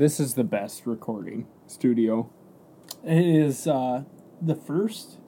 [0.00, 2.30] This is the best recording studio.
[3.04, 4.04] It is uh,
[4.40, 5.18] the first.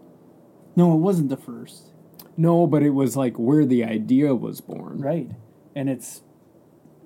[0.75, 1.93] No, it wasn't the first.
[2.39, 5.03] No, but it was like where the idea was born.
[5.03, 5.29] Right,
[5.77, 6.23] and it's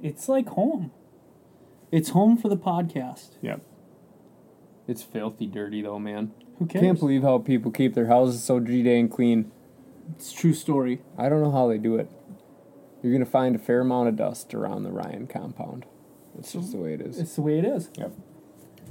[0.00, 0.92] it's like home.
[1.90, 3.30] It's home for the podcast.
[3.42, 3.62] Yep.
[4.86, 6.30] It's filthy dirty though, man.
[6.60, 6.84] Who cares?
[6.84, 9.50] Can't believe how people keep their houses so G and clean.
[10.14, 11.02] It's a true story.
[11.18, 12.08] I don't know how they do it.
[13.02, 15.84] You're gonna find a fair amount of dust around the Ryan compound.
[16.38, 17.18] It's just the way it is.
[17.18, 17.90] It's the way it is.
[17.96, 18.12] Yep.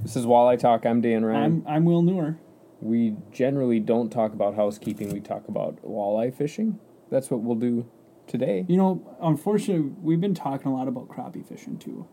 [0.01, 0.85] This is Walleye Talk.
[0.85, 1.63] I'm Dan Ryan.
[1.65, 2.37] I'm I'm Will Newer.
[2.81, 5.13] We generally don't talk about housekeeping.
[5.13, 6.79] We talk about walleye fishing.
[7.09, 7.89] That's what we'll do
[8.27, 8.65] today.
[8.67, 12.07] You know, unfortunately, we've been talking a lot about crappie fishing too.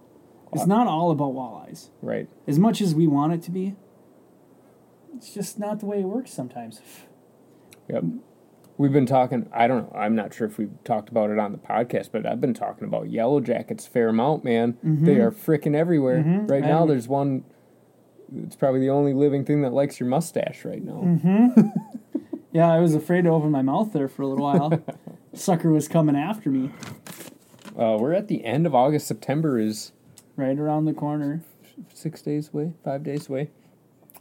[0.53, 1.89] It's uh, not all about walleyes.
[2.03, 2.29] Right.
[2.47, 3.75] As much as we want it to be,
[5.17, 6.81] it's just not the way it works sometimes.
[7.89, 8.05] Yep.
[8.83, 9.49] We've been talking.
[9.53, 9.97] I don't know.
[9.97, 12.83] I'm not sure if we've talked about it on the podcast, but I've been talking
[12.83, 14.73] about yellow jackets fair amount, man.
[14.85, 15.05] Mm-hmm.
[15.05, 16.19] They are freaking everywhere.
[16.19, 16.49] Mm-hmm.
[16.49, 17.45] Right I now, there's one.
[18.37, 21.01] It's probably the only living thing that likes your mustache right now.
[21.05, 21.61] Mm-hmm.
[22.51, 24.83] Yeah, I was afraid to open my mouth there for a little while.
[25.33, 26.71] Sucker was coming after me
[27.79, 29.07] Uh, we're at the end of August.
[29.07, 29.93] September is
[30.37, 31.41] right around the corner.
[31.95, 33.49] six days away, five days away.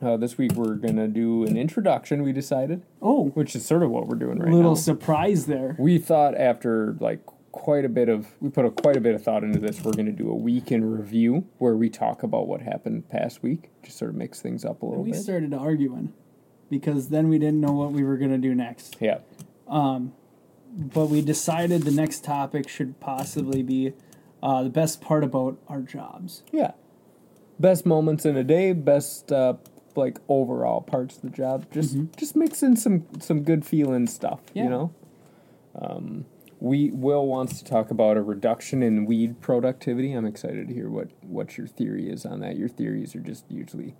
[0.01, 2.23] Uh, this week we're gonna do an introduction.
[2.23, 4.53] We decided, Oh, which is sort of what we're doing right now.
[4.53, 4.75] A little now.
[4.75, 5.75] surprise there.
[5.77, 7.21] We thought after like
[7.51, 9.83] quite a bit of we put a quite a bit of thought into this.
[9.83, 13.43] We're going to do a week in review where we talk about what happened past
[13.43, 15.11] week, just sort of mix things up a little bit.
[15.11, 15.21] We bit.
[15.21, 16.13] started arguing
[16.69, 18.95] because then we didn't know what we were going to do next.
[19.01, 19.19] yeah,
[19.67, 20.13] Um,
[20.73, 23.91] But we decided the next topic should possibly be
[24.41, 26.43] uh, the best part about our jobs.
[26.51, 26.71] yeah.
[27.59, 29.53] Best moments in a day, best uh,
[29.97, 31.65] like overall parts of the job.
[31.71, 34.39] Just just mix in some some good feeling stuff.
[34.53, 34.63] Yeah.
[34.63, 34.93] You know.
[35.75, 36.25] Um,
[36.59, 40.13] we Will wants to talk about a reduction in weed productivity.
[40.13, 42.57] I'm excited to hear what what your theory is on that.
[42.57, 43.95] Your theories are just usually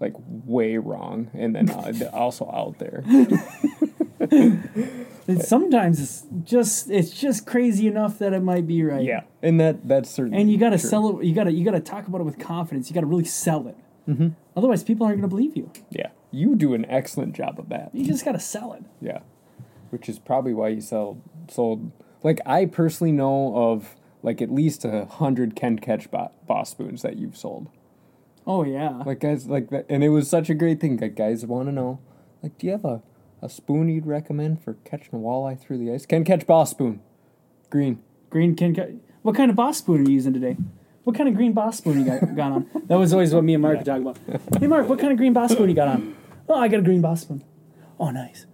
[0.00, 3.04] like way wrong, and then uh, also out there.
[5.28, 9.02] And sometimes it's just it's just crazy enough that it might be right.
[9.02, 10.40] Yeah, and that that's certainly.
[10.40, 11.24] And you got to sell it.
[11.24, 12.88] You got to you got to talk about it with confidence.
[12.88, 13.76] You got to really sell it.
[14.08, 14.28] Mm-hmm.
[14.56, 15.70] Otherwise, people aren't going to believe you.
[15.90, 17.90] Yeah, you do an excellent job of that.
[17.92, 18.84] You just got to sell it.
[19.00, 19.20] Yeah,
[19.90, 21.18] which is probably why you sell
[21.50, 21.90] sold.
[22.22, 27.02] Like I personally know of like at least a hundred Ken Catch bo- boss spoons
[27.02, 27.68] that you've sold.
[28.46, 29.02] Oh yeah.
[29.04, 30.96] Like guys like that, and it was such a great thing.
[30.98, 32.00] Like guys want to know,
[32.42, 33.02] like, do you have a
[33.42, 36.06] a spoon you'd recommend for catching a walleye through the ice?
[36.06, 37.00] Ken Catch boss spoon,
[37.70, 38.02] green.
[38.30, 39.00] Green can.
[39.22, 40.56] What kind of boss spoon are you using today?
[41.06, 42.66] What kind of green boss spoon you got, got on?
[42.86, 44.18] That was always what me and Mark would talk about.
[44.58, 46.16] Hey Mark, what kind of green boss spoon you got on?
[46.48, 47.44] Oh, I got a green boss spoon.
[48.00, 48.46] Oh, nice.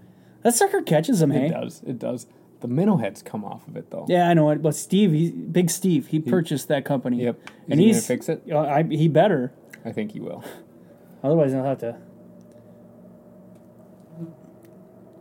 [0.43, 1.47] That sucker catches them, hey?
[1.47, 1.83] It does.
[1.87, 2.27] It does.
[2.61, 4.05] The minnow heads come off of it though.
[4.07, 4.61] Yeah, I know it.
[4.61, 7.23] But Steve, he, Big Steve, he purchased that company.
[7.25, 7.41] Yep.
[7.43, 8.43] Is and he he's gonna fix it?
[8.53, 9.55] Uh, I, he better.
[9.87, 10.45] I think he will.
[11.25, 11.97] Otherwise, I'll have to.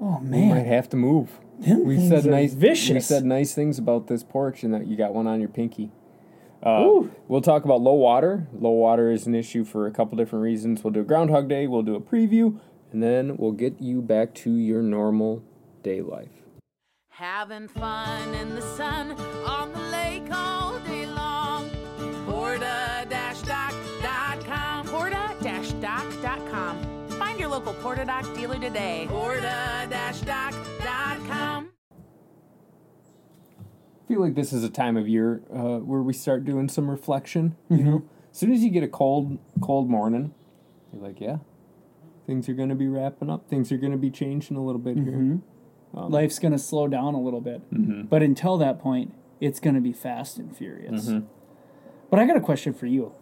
[0.01, 1.39] Oh We man, might have to move.
[1.59, 2.53] Them We things said are nice.
[2.53, 2.93] vicious.
[2.93, 5.91] We said nice things about this porch, and that you got one on your pinky.
[6.63, 8.47] Uh, we'll talk about low water.
[8.53, 10.83] Low water is an issue for a couple different reasons.
[10.83, 11.67] We'll do a Groundhog Day.
[11.67, 12.59] We'll do a preview,
[12.91, 15.43] and then we'll get you back to your normal
[15.83, 16.29] day life.
[17.09, 19.11] Having fun in the sun
[19.45, 21.69] on the lake all day long.
[22.25, 24.87] Porta-doc.com.
[24.87, 27.07] Porta-doc.com.
[27.09, 29.05] Find your local Porta Doc dealer today.
[29.09, 30.80] Porta-doc.com.
[34.11, 37.55] feel like this is a time of year uh, where we start doing some reflection.
[37.69, 40.33] You know, as soon as you get a cold, cold morning,
[40.91, 41.37] you're like, yeah,
[42.27, 43.49] things are going to be wrapping up.
[43.49, 45.39] Things are going to be changing a little bit here.
[45.93, 47.69] life's gonna slow down a little bit.
[47.73, 48.03] Mm-hmm.
[48.03, 51.07] But until that point, it's gonna be fast and furious.
[51.07, 51.25] Mm-hmm.
[52.09, 53.13] But I got a question for you.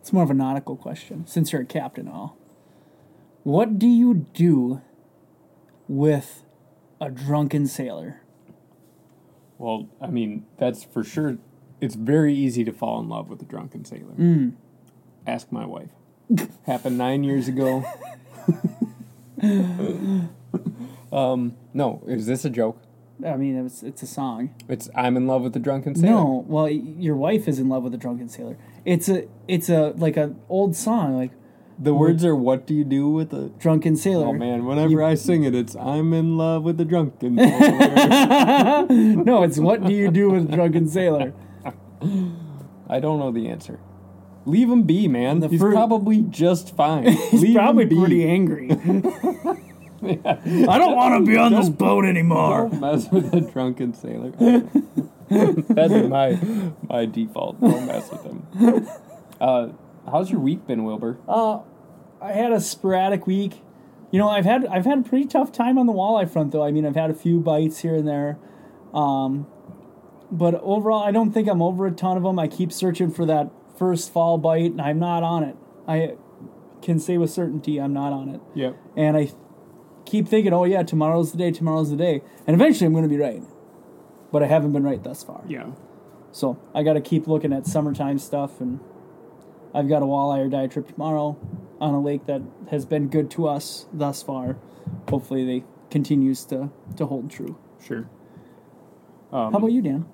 [0.00, 2.36] It's more of a nautical question, since you're a captain all.
[3.44, 4.82] What do you do
[5.88, 6.44] with
[7.00, 8.21] a drunken sailor?
[9.62, 11.38] Well, I mean, that's for sure.
[11.80, 14.14] It's very easy to fall in love with a drunken sailor.
[14.18, 14.54] Mm.
[15.24, 15.90] Ask my wife.
[16.66, 17.84] Happened nine years ago.
[21.12, 22.82] um, no, is this a joke?
[23.24, 24.52] I mean, it's it's a song.
[24.68, 26.10] It's I'm in love with a drunken sailor.
[26.12, 28.56] No, well, y- your wife is in love with a drunken sailor.
[28.84, 31.30] It's a it's a like a old song, like
[31.82, 34.26] The words are "What do you do with a?" drunken sailor.
[34.28, 38.86] Oh man, whenever I sing it, it's "I'm in love with a drunken sailor."
[39.24, 41.32] No, it's what do you do with a drunken sailor?
[42.88, 43.80] I don't know the answer.
[44.44, 45.40] Leave him be, man.
[45.40, 47.06] The He's fir- probably just fine.
[47.30, 47.96] He's Leave probably him be.
[47.98, 48.68] pretty angry.
[48.70, 52.68] I don't want to be on this boat anymore.
[52.68, 54.30] Don't mess with a drunken sailor.
[55.30, 56.38] That'd my
[56.88, 57.60] my default.
[57.60, 58.88] Don't mess with him.
[59.40, 59.68] Uh,
[60.10, 61.18] how's your week been, Wilbur?
[62.22, 63.60] I had a sporadic week.
[64.12, 66.62] You know, I've had I've had a pretty tough time on the walleye front though.
[66.62, 68.38] I mean, I've had a few bites here and there.
[68.94, 69.46] Um,
[70.30, 72.38] but overall, I don't think I'm over a ton of them.
[72.38, 75.56] I keep searching for that first fall bite, and I'm not on it.
[75.88, 76.14] I
[76.80, 78.40] can say with certainty I'm not on it.
[78.54, 78.76] Yep.
[78.96, 79.30] And I
[80.04, 83.08] keep thinking, oh yeah, tomorrow's the day, tomorrow's the day, and eventually I'm going to
[83.08, 83.42] be right.
[84.30, 85.42] But I haven't been right thus far.
[85.46, 85.72] Yeah.
[86.30, 88.80] So I got to keep looking at summertime stuff, and
[89.74, 91.38] I've got a walleye or dive trip tomorrow
[91.82, 92.40] on a lake that
[92.70, 94.56] has been good to us thus far.
[95.10, 97.58] Hopefully, they continues to to hold true.
[97.84, 98.08] Sure.
[99.30, 100.06] How about you, Dan?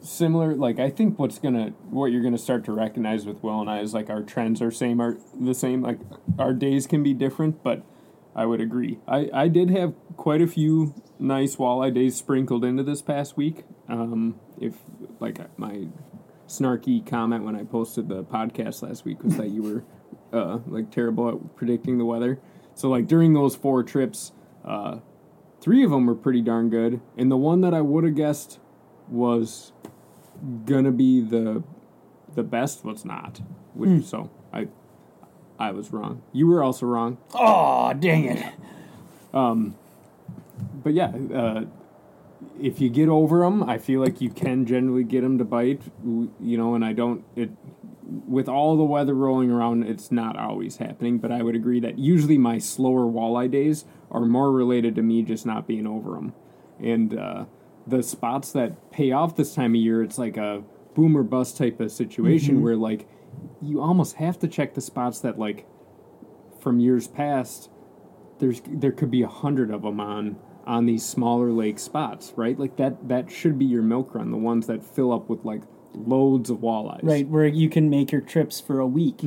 [0.00, 3.68] similar like i think what's gonna what you're gonna start to recognize with will and
[3.68, 5.98] i is like our trends are same are the same like
[6.38, 7.82] our days can be different but
[8.34, 12.82] i would agree i i did have quite a few nice walleye days sprinkled into
[12.82, 14.74] this past week um if
[15.20, 15.86] like my
[16.46, 19.84] snarky comment when i posted the podcast last week was that you were
[20.36, 22.38] uh like terrible at predicting the weather
[22.74, 24.32] so like during those four trips
[24.64, 24.98] uh
[25.60, 28.58] three of them were pretty darn good and the one that i would have guessed
[29.08, 29.72] was
[30.64, 31.62] gonna be the
[32.34, 33.40] the best was not.
[33.74, 34.68] Which, So I
[35.58, 36.22] I was wrong.
[36.32, 37.18] You were also wrong.
[37.34, 38.44] Oh, dang it!
[39.34, 39.74] Um,
[40.82, 41.64] but yeah, uh,
[42.60, 45.82] if you get over them, I feel like you can generally get them to bite.
[46.04, 47.50] You know, and I don't it
[48.06, 51.18] with all the weather rolling around, it's not always happening.
[51.18, 55.22] But I would agree that usually my slower walleye days are more related to me
[55.22, 56.32] just not being over them,
[56.80, 57.44] and uh,
[57.86, 60.62] the spots that pay off this time of year, it's like a
[60.94, 63.06] boom or bust type of situation where like
[63.60, 65.66] you almost have to check the spots that like
[66.58, 67.68] from years past
[68.38, 70.36] there's there could be a hundred of them on
[70.66, 72.58] on these smaller lake spots, right?
[72.58, 75.62] Like that that should be your milk run, the ones that fill up with like
[75.96, 77.00] loads of walleyes.
[77.02, 79.22] Right where you can make your trips for a week.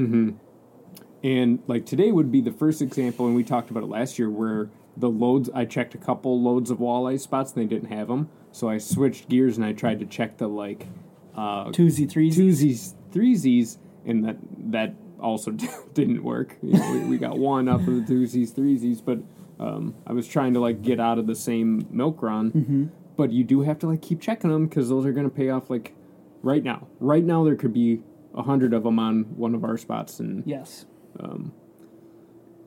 [1.22, 4.30] And like today would be the first example, and we talked about it last year,
[4.30, 8.08] where the loads I checked a couple loads of walleye spots and they didn't have
[8.08, 10.88] them, so I switched gears and I tried to check the like
[11.36, 12.38] uh, Twosy, threesy.
[12.38, 14.38] twosies, threesies, and that
[14.72, 15.52] that also
[15.94, 16.58] didn't work.
[16.62, 19.20] You know, we, we got one up of the twosies, threesies, but
[19.60, 22.52] um, I was trying to like get out of the same milk run.
[22.52, 22.86] Mm-hmm.
[23.16, 25.50] But you do have to like keep checking them because those are going to pay
[25.50, 25.70] off.
[25.70, 25.94] Like
[26.42, 28.02] right now, right now there could be
[28.34, 30.86] a hundred of them on one of our spots, and Yes.
[31.20, 31.52] Um,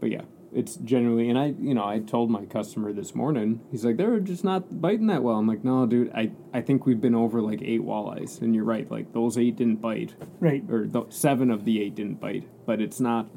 [0.01, 0.23] but yeah,
[0.53, 4.19] it's generally, and I, you know, I told my customer this morning, he's like, they're
[4.21, 5.37] just not biting that well.
[5.37, 8.65] I'm like, no, dude, I, I think we've been over like eight walleyes, and you're
[8.65, 10.65] right, like those eight didn't bite, Right.
[10.69, 13.29] or the seven of the eight didn't bite, but it's not,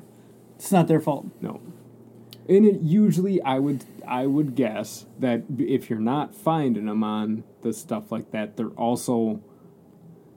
[0.55, 1.27] It's not their fault.
[1.41, 1.61] no.
[2.47, 7.43] And it usually, I would, I would guess that if you're not finding them on
[7.63, 9.41] the stuff like that, they're also.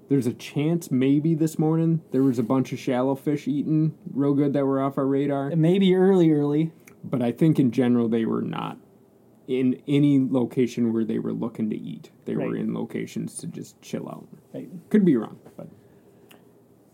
[0.08, 4.32] There's a chance maybe this morning there was a bunch of shallow fish eating real
[4.34, 5.50] good that were off our radar.
[5.55, 6.72] Maybe early, early.
[7.05, 8.78] but I think in general they were not
[9.46, 12.10] in any location where they were looking to eat.
[12.25, 14.26] They were in locations to just chill out.
[14.55, 14.69] Right.
[14.90, 15.69] Could be wrong, but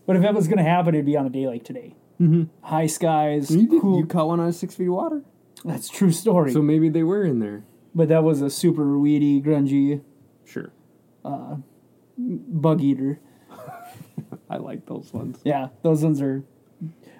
[0.05, 1.95] But if that was going to happen, it'd be on a day like today.
[2.21, 2.43] Mm-hmm.
[2.65, 3.99] High skies, you, did, cool.
[3.99, 5.23] you caught one on six feet of water,
[5.65, 6.51] That's true story.
[6.53, 7.65] so maybe they were in there.
[7.93, 10.01] but that was a super weedy, grungy
[10.45, 10.71] Sure,
[12.17, 13.19] bug eater.
[14.49, 15.39] I like those ones.
[15.43, 16.43] Yeah, those ones are.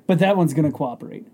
[0.07, 1.25] But that one's going to cooperate.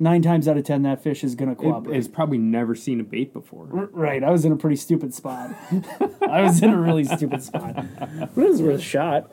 [0.00, 1.96] Nine times out of ten, that fish is going to It, cooperate.
[1.96, 3.68] it's probably never seen a bait before.
[3.72, 5.50] R- Right, I was in a pretty stupid spot.
[6.28, 7.74] I was in a really stupid spot.
[7.98, 9.30] But it was worth a shot.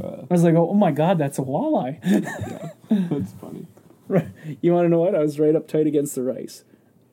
[0.00, 2.00] I was like, oh, my god, that's a walleye.
[2.90, 3.66] That's funny.
[4.06, 4.28] Right.
[4.62, 5.14] You want to know what?
[5.14, 6.64] I was right up tight against the rice.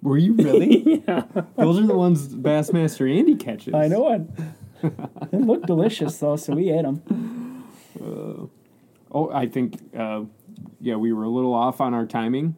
[0.01, 1.03] Were you really?
[1.07, 1.23] yeah.
[1.57, 3.73] Those are the ones Bassmaster Andy catches.
[3.73, 4.21] I know it.
[5.31, 7.63] It looked delicious though, so we ate them.
[9.11, 10.23] Oh, I think, uh,
[10.81, 12.55] yeah, we were a little off on our timing.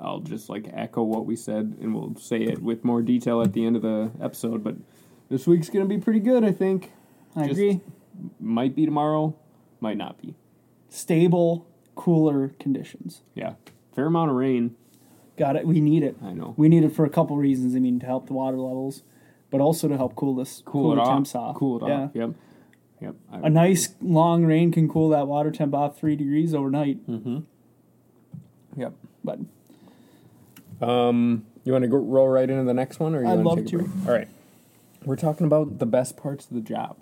[0.00, 3.52] I'll just like echo what we said, and we'll say it with more detail at
[3.52, 4.64] the end of the episode.
[4.64, 4.76] But
[5.28, 6.92] this week's gonna be pretty good, I think.
[7.36, 7.80] I Just agree.
[8.40, 9.36] Might be tomorrow,
[9.80, 10.34] might not be.
[10.88, 13.22] Stable, cooler conditions.
[13.34, 13.54] Yeah,
[13.94, 14.74] fair amount of rain.
[15.36, 15.66] Got it.
[15.66, 16.16] We need it.
[16.22, 16.54] I know.
[16.56, 17.74] We need it for a couple reasons.
[17.76, 19.02] I mean, to help the water levels,
[19.50, 21.08] but also to help cool this Cool it the off.
[21.08, 21.56] temps off.
[21.56, 21.94] Cool it yeah.
[22.02, 22.10] off.
[22.14, 22.30] Yep.
[23.00, 23.14] Yep.
[23.32, 26.98] I, A nice long rain can cool that water temp off three degrees overnight.
[28.76, 28.92] yep.
[29.24, 29.38] But
[30.80, 33.64] Um, you want to go roll right into the next one, or you I'd love
[33.66, 33.80] to.
[34.06, 34.28] All right,
[35.04, 36.96] we're talking about the best parts of the job,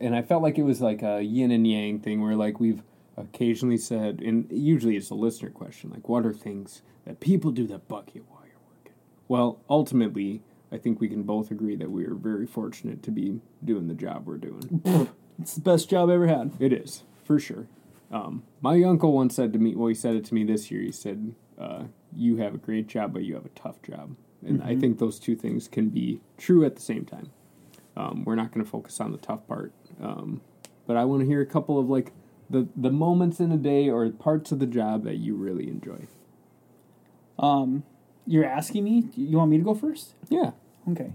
[0.00, 2.82] and I felt like it was like a yin and yang thing, where like we've
[3.16, 7.66] occasionally said, and usually it's a listener question, like what are things that people do
[7.68, 8.92] that buck you while you're working?
[9.28, 10.42] Well, ultimately,
[10.72, 13.94] I think we can both agree that we are very fortunate to be doing the
[13.94, 15.08] job we're doing.
[15.40, 16.52] It's the best job I ever had.
[16.60, 17.66] It is for sure.
[18.10, 20.82] Um, my uncle once said to me, well, he said it to me this year.
[20.82, 21.84] He said, uh,
[22.14, 25.18] "You have a great job, but you have a tough job," and I think those
[25.18, 27.30] two things can be true at the same time.
[27.96, 30.40] Um, we're not going to focus on the tough part, um,
[30.86, 32.12] but I want to hear a couple of like
[32.48, 36.06] the the moments in a day or parts of the job that you really enjoy.
[37.38, 37.84] Um,
[38.26, 39.08] you're asking me.
[39.16, 40.14] You want me to go first?
[40.28, 40.50] Yeah,
[40.88, 41.12] Okay,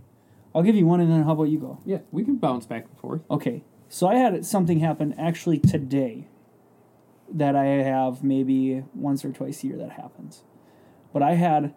[0.54, 1.80] I'll give you one, and then how about you go?
[1.86, 3.22] yeah, we can bounce back and forth.
[3.30, 6.28] Okay, so I had something happen actually today
[7.32, 10.44] that I have maybe once or twice a year that happens.
[11.12, 11.74] But I had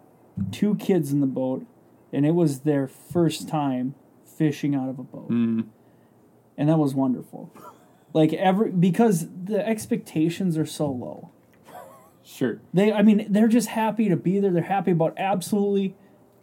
[0.51, 1.65] two kids in the boat,
[2.13, 5.29] and it was their first time fishing out of a boat.
[5.29, 5.67] Mm.
[6.57, 7.51] And that was wonderful.
[8.13, 11.31] Like every because the expectations are so low.
[12.23, 12.59] Sure.
[12.73, 14.51] They I mean, they're just happy to be there.
[14.51, 15.95] They're happy about absolutely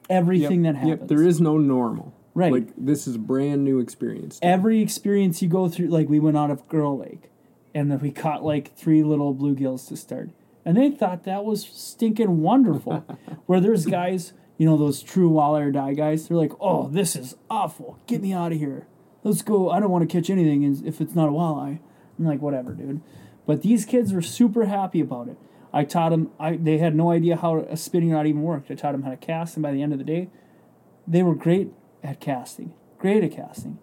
[0.09, 1.01] everything that happens.
[1.01, 2.15] Yep, there is no normal.
[2.35, 2.53] Right.
[2.53, 4.39] Like this is a brand new experience.
[4.43, 7.31] every experience you go through like we went out of girl lake
[7.75, 10.29] and then we caught like three little bluegills to start
[10.65, 12.99] and they thought that was stinking wonderful
[13.47, 17.17] where there's guys you know those true walleye or die guys they're like oh this
[17.17, 18.87] is awful get me out of here
[19.25, 21.79] let's go i don't want to catch anything if it's not a walleye
[22.19, 23.01] i'm like whatever dude
[23.47, 25.39] but these kids were super happy about it
[25.73, 28.75] i taught them I, they had no idea how a spinning rod even worked i
[28.75, 30.29] taught them how to cast and by the end of the day
[31.07, 33.79] they were great at casting, great at casting.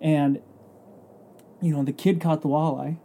[0.00, 0.40] And,
[1.60, 2.98] you know, the kid caught the walleye.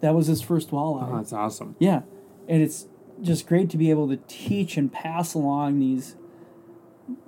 [0.00, 1.08] That was his first walleye.
[1.10, 1.76] Oh, that's awesome.
[1.78, 2.02] Yeah.
[2.48, 2.86] And it's
[3.20, 6.16] just great to be able to teach and pass along these,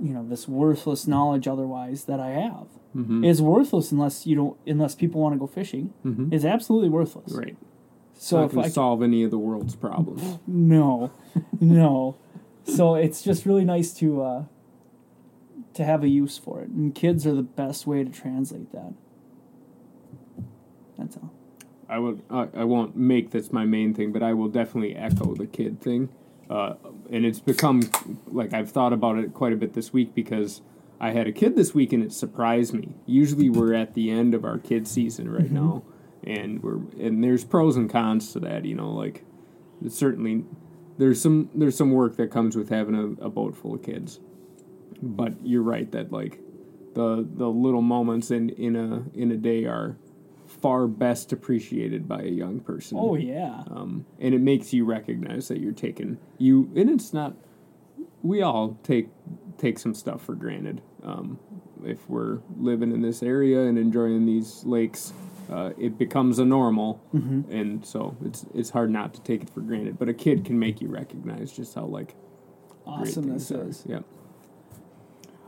[0.00, 2.67] you know, this worthless knowledge otherwise that I have.
[2.97, 3.25] Mm-hmm.
[3.25, 5.93] It's worthless unless you don't, unless people want to go fishing.
[6.05, 6.33] Mhm.
[6.33, 7.33] It's absolutely worthless.
[7.33, 7.57] Right.
[8.23, 10.38] So not if I solve any of the world's problems.
[10.47, 11.11] no,
[11.61, 12.17] no.
[12.62, 14.45] So it's just really nice to uh,
[15.75, 18.95] to have a use for it, and kids are the best way to translate that.
[20.97, 21.33] That's all.
[21.88, 22.23] I would.
[22.31, 25.81] I, I won't make this my main thing, but I will definitely echo the kid
[25.81, 26.09] thing.
[26.49, 26.75] Uh,
[27.11, 27.83] and it's become
[28.29, 30.61] like I've thought about it quite a bit this week because
[31.00, 32.95] I had a kid this week and it surprised me.
[33.05, 35.83] Usually we're at the end of our kid season right now,
[36.25, 38.64] and we're and there's pros and cons to that.
[38.64, 39.25] You know, like
[39.88, 40.45] certainly
[40.99, 44.21] there's some there's some work that comes with having a, a boat full of kids.
[45.02, 46.41] But you're right that like
[46.95, 49.97] the the little moments in in a in a day are
[50.47, 52.99] far best appreciated by a young person.
[53.00, 57.35] Oh yeah, Um, and it makes you recognize that you're taking you, and it's not.
[58.23, 59.09] We all take
[59.59, 60.83] take some stuff for granted.
[61.02, 61.38] Um,
[61.85, 65.12] if we're living in this area and enjoying these lakes,
[65.52, 67.02] uh, it becomes a normal,
[67.50, 69.99] and so it's it's hard not to take it for granted.
[69.99, 72.14] But a kid can make you recognize just how like
[72.87, 73.68] awesome this are.
[73.68, 73.85] is.
[73.87, 74.00] Yeah.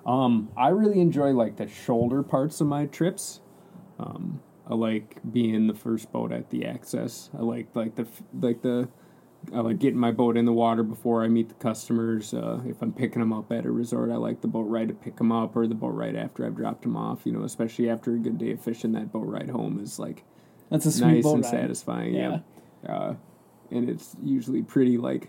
[0.04, 3.40] Um, I really enjoy like the shoulder parts of my trips.
[3.98, 7.30] Um, I like being the first boat at the access.
[7.36, 8.06] I like like the
[8.38, 8.88] like the
[9.52, 12.32] I like getting my boat in the water before I meet the customers.
[12.32, 14.94] Uh, if I'm picking them up at a resort, I like the boat ride to
[14.94, 17.20] pick them up, or the boat ride after I've dropped them off.
[17.24, 20.24] You know, especially after a good day of fishing, that boat ride home is like
[20.70, 21.50] That's a sweet nice boat and ride.
[21.50, 22.14] satisfying.
[22.14, 22.38] Yeah.
[22.84, 22.92] Yeah.
[22.94, 23.14] Uh,
[23.70, 25.28] and it's usually pretty like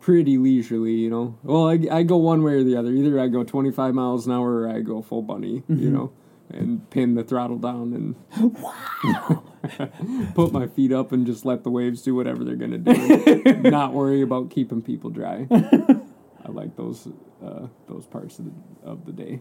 [0.00, 1.36] pretty leisurely, you know.
[1.42, 2.90] Well, I, I go one way or the other.
[2.90, 5.82] Either I go 25 miles an hour or I go full bunny, Mm-hmm.
[5.82, 6.12] you know,
[6.50, 8.14] and pin the throttle down and
[10.34, 13.52] put my feet up and just let the waves do whatever they're going to do.
[13.70, 15.46] Not worry about keeping people dry.
[15.50, 17.08] I like those
[17.44, 19.40] uh, those parts of the, of the day.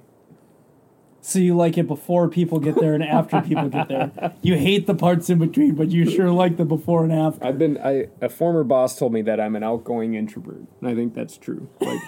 [1.22, 4.34] So you like it before people get there and after people get there.
[4.42, 7.46] You hate the parts in between, but you sure like the before and after.
[7.46, 7.78] I've been.
[7.80, 11.38] I a former boss told me that I'm an outgoing introvert, and I think that's
[11.38, 11.70] true.
[11.82, 12.00] Like,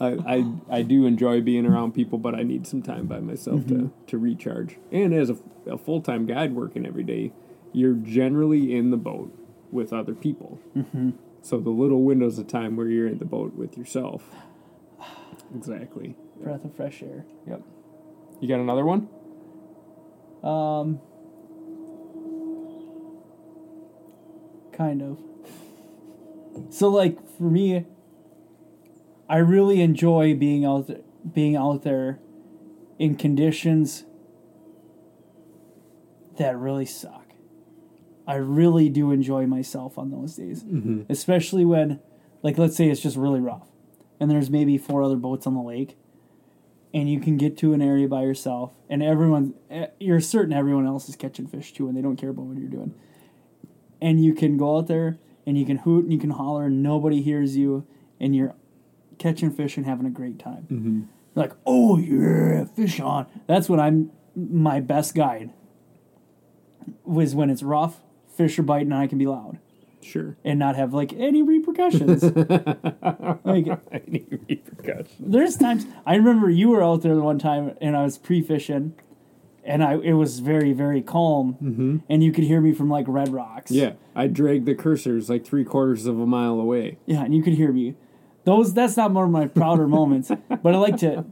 [0.00, 3.66] I, I I do enjoy being around people, but I need some time by myself
[3.68, 4.78] to to recharge.
[4.90, 7.32] And as a, a full time guide working every day,
[7.72, 9.32] you're generally in the boat
[9.70, 10.60] with other people.
[10.76, 11.10] Mm-hmm.
[11.42, 14.24] So the little windows of time where you're in the boat with yourself.
[15.54, 16.16] Exactly.
[16.40, 17.24] Breath of fresh air.
[17.46, 17.62] Yep.
[18.40, 19.08] You got another one?
[20.42, 21.00] Um,
[24.72, 25.18] kind of.
[26.70, 27.86] So, like for me,
[29.32, 31.00] I really enjoy being out there,
[31.32, 32.20] being out there
[32.98, 34.04] in conditions
[36.36, 37.32] that really suck.
[38.26, 40.64] I really do enjoy myself on those days,
[41.08, 42.00] especially when,
[42.42, 43.68] like, let's say it's just really rough,
[44.20, 45.96] and there's maybe four other boats on the lake,
[46.92, 50.86] and you can get to an area by yourself, and everyone, eh, you're certain everyone
[50.86, 52.94] else is catching fish too, and they don't care about what you're doing.
[53.98, 56.82] And you can go out there and you can hoot and you can holler, and
[56.82, 57.86] nobody hears you,
[58.20, 58.54] and you're
[59.22, 60.66] catching fish and having a great time.
[60.70, 61.00] Mm-hmm.
[61.34, 63.26] like, oh yeah, fish on.
[63.46, 65.50] That's when I'm my best guide.
[67.04, 68.00] Was when it's rough,
[68.36, 69.58] fish are biting, and I can be loud
[70.00, 70.36] Sure.
[70.44, 72.22] and not have like any repercussions.
[73.44, 75.16] like Any repercussions?
[75.20, 78.94] there's times I remember you were out there the one time and I was pre-fishing,
[79.64, 81.96] and I it was very very calm, mm-hmm.
[82.08, 83.70] and you could hear me from like Red Rocks.
[83.70, 86.98] Yeah, I dragged the cursors like three quarters of a mile away.
[87.06, 87.94] Yeah, and you could hear me.
[88.44, 91.24] Those that's not one of my prouder moments, but I like to,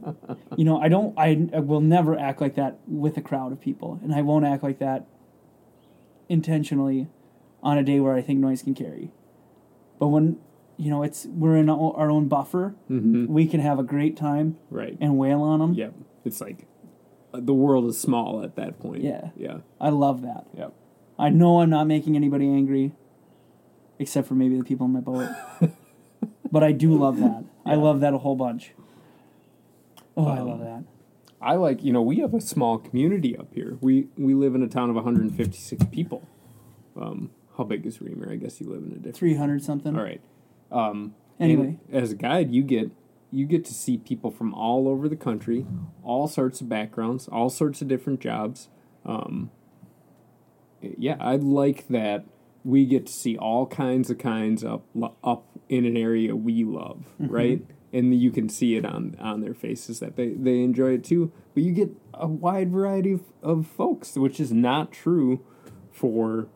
[0.55, 3.59] you know, I don't, I, I will never act like that with a crowd of
[3.59, 5.07] people, and I won't act like that
[6.29, 7.07] intentionally
[7.61, 9.11] on a day where I think noise can carry.
[9.99, 10.37] But when,
[10.77, 14.97] you know, it's we're in our own buffer, we can have a great time Right.
[14.99, 15.73] and wail on them.
[15.73, 15.93] Yep.
[16.25, 16.65] It's like
[17.33, 19.03] uh, the world is small at that point.
[19.03, 19.29] Yeah.
[19.35, 19.57] Yeah.
[19.79, 20.45] I love that.
[20.57, 20.73] Yep.
[21.19, 22.93] I know I'm not making anybody angry,
[23.99, 25.29] except for maybe the people in my boat.
[26.51, 27.43] but I do love that.
[27.65, 28.71] I love that a whole bunch.
[30.17, 30.83] Oh, I love that.
[31.41, 33.77] I like, you know, we have a small community up here.
[33.81, 36.27] We we live in a town of 156 people.
[36.99, 38.31] Um, how big is Remer?
[38.31, 39.17] I guess you live in a different.
[39.17, 39.95] 300 something.
[39.97, 40.21] All right.
[40.71, 41.79] Um, Anyway.
[41.91, 42.91] as a guide, you get
[43.31, 45.65] you get to see people from all over the country,
[46.03, 48.67] all sorts of backgrounds, all sorts of different jobs.
[49.05, 49.49] Um,
[50.81, 52.25] yeah, I like that
[52.63, 54.85] we get to see all kinds of kinds up
[55.23, 57.33] up in an area we love, mm-hmm.
[57.33, 57.65] right?
[57.93, 61.31] And you can see it on on their faces that they they enjoy it too.
[61.53, 65.43] But you get a wide variety of, of folks, which is not true
[65.91, 66.47] for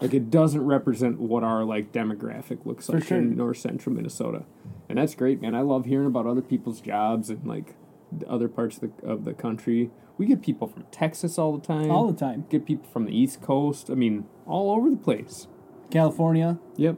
[0.00, 3.18] like it doesn't represent what our like demographic looks like sure.
[3.18, 4.44] in north central Minnesota,
[4.88, 5.54] and that's great, man.
[5.54, 7.74] I love hearing about other people's jobs and like
[8.12, 9.90] the other parts of the of the country.
[10.18, 11.90] We get people from Texas all the time.
[11.90, 12.46] All the time.
[12.48, 13.90] Get people from the East Coast.
[13.90, 15.46] I mean, all over the place.
[15.90, 16.58] California.
[16.76, 16.96] Yep.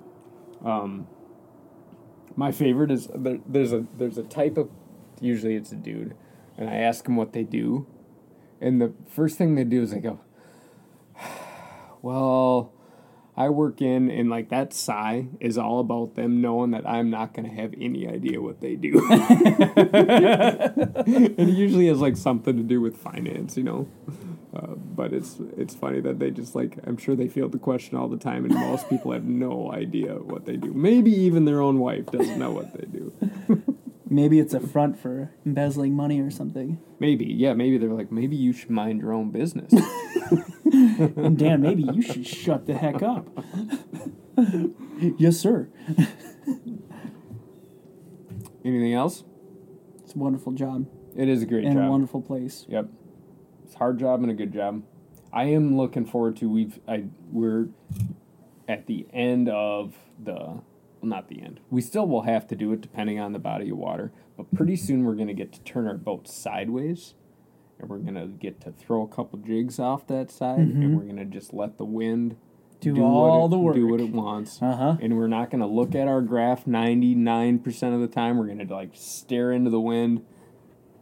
[0.65, 1.07] Um,
[2.37, 4.71] my favorite is there, there's a there's a type of
[5.21, 6.15] usually it's a dude,
[6.57, 7.87] and I ask them what they do,
[8.61, 10.21] and the first thing they do is they go,
[12.03, 12.73] "Well,
[13.39, 17.35] I work in," and like that sigh is all about them knowing that I'm not
[17.35, 19.01] gonna have any idea what they do.
[19.11, 19.23] and
[21.39, 23.89] it usually has like something to do with finance, you know.
[24.55, 27.97] Uh, but it's it's funny that they just like I'm sure they field the question
[27.97, 30.73] all the time, and most people have no idea what they do.
[30.73, 33.65] Maybe even their own wife doesn't know what they do.
[34.11, 36.79] Maybe it's a front for embezzling money or something.
[36.99, 39.73] Maybe yeah, maybe they're like maybe you should mind your own business.
[40.71, 43.27] And Dan, maybe you should shut the heck up.
[45.17, 45.69] yes, sir.
[48.65, 49.25] Anything else?
[50.05, 52.67] It's a wonderful job It is a great and a wonderful place.
[52.69, 52.89] Yep.
[53.65, 54.83] It's a hard job and a good job.
[55.33, 57.69] I am looking forward to we've I we're
[58.67, 60.61] at the end of the
[61.01, 61.61] well, not the end.
[61.71, 64.77] We still will have to do it depending on the body of water, but pretty
[64.77, 67.15] soon we're going to get to turn our boat sideways
[67.79, 71.05] and we're going to get to throw a couple jigs off that side and we're
[71.05, 72.37] going to just let the wind
[72.81, 73.75] Do, what all it, the work.
[73.77, 74.61] do what it wants.
[74.61, 74.97] Uh-huh.
[75.01, 78.37] And we're not going to look at our graph 99% of the time.
[78.37, 80.25] We're going to like stare into the wind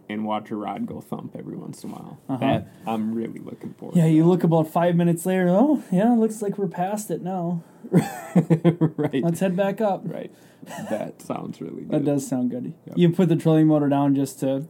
[0.08, 2.20] and watch a rod go thump every once in a while.
[2.28, 2.38] Uh-huh.
[2.46, 3.96] That I'm really looking forward.
[3.96, 5.48] Yeah, you look about five minutes later.
[5.48, 7.64] Oh, yeah, looks like we're past it now.
[8.96, 9.22] right.
[9.22, 10.02] Let's head back up.
[10.04, 10.32] right.
[10.90, 11.90] That sounds really good.
[11.90, 12.74] That does sound good.
[12.86, 12.98] Yep.
[12.98, 14.66] You put the trolling motor down just to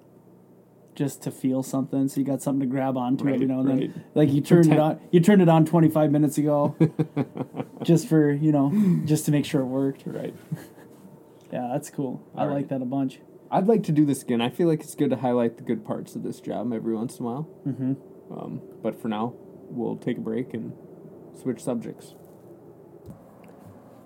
[0.94, 3.68] just to feel something, so you got something to grab onto every Right, now and
[3.68, 4.04] then.
[4.14, 6.76] Like you turned it on you turned it on twenty five minutes ago.
[7.82, 8.72] just for, you know,
[9.04, 10.02] just to make sure it worked.
[10.06, 10.34] Right.
[11.52, 12.28] Yeah, that's cool.
[12.36, 13.20] I All like that a bunch.
[13.52, 14.40] I'd like to do this again.
[14.40, 17.18] I feel like it's good to highlight the good parts of this job every once
[17.18, 17.48] in a while.
[17.66, 17.92] Mm-hmm.
[18.36, 19.34] Um, but for now,
[19.70, 20.72] we'll take a break and
[21.40, 22.14] switch subjects.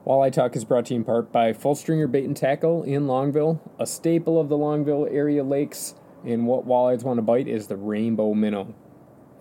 [0.06, 3.06] Walleye Talk is brought to you in part by Full Stringer Bait and Tackle in
[3.06, 5.94] Longville, a staple of the Longville area lakes.
[6.24, 8.74] And what walleyes want to bite is the rainbow minnow.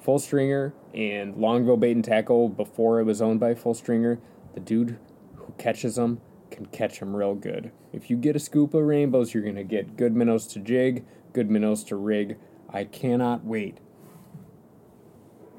[0.01, 4.19] Full Stringer and Longville Bait and Tackle, before it was owned by Full Stringer,
[4.53, 4.99] the dude
[5.35, 6.19] who catches them
[6.51, 7.71] can catch them real good.
[7.93, 11.05] If you get a scoop of rainbows, you're going to get good minnows to jig,
[11.31, 12.37] good minnows to rig.
[12.69, 13.77] I cannot wait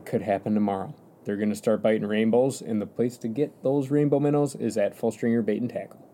[0.05, 0.93] could happen tomorrow.
[1.31, 4.77] They're going to start biting rainbows, and the place to get those rainbow minnows is
[4.77, 6.05] at Full Stringer Bait and Tackle.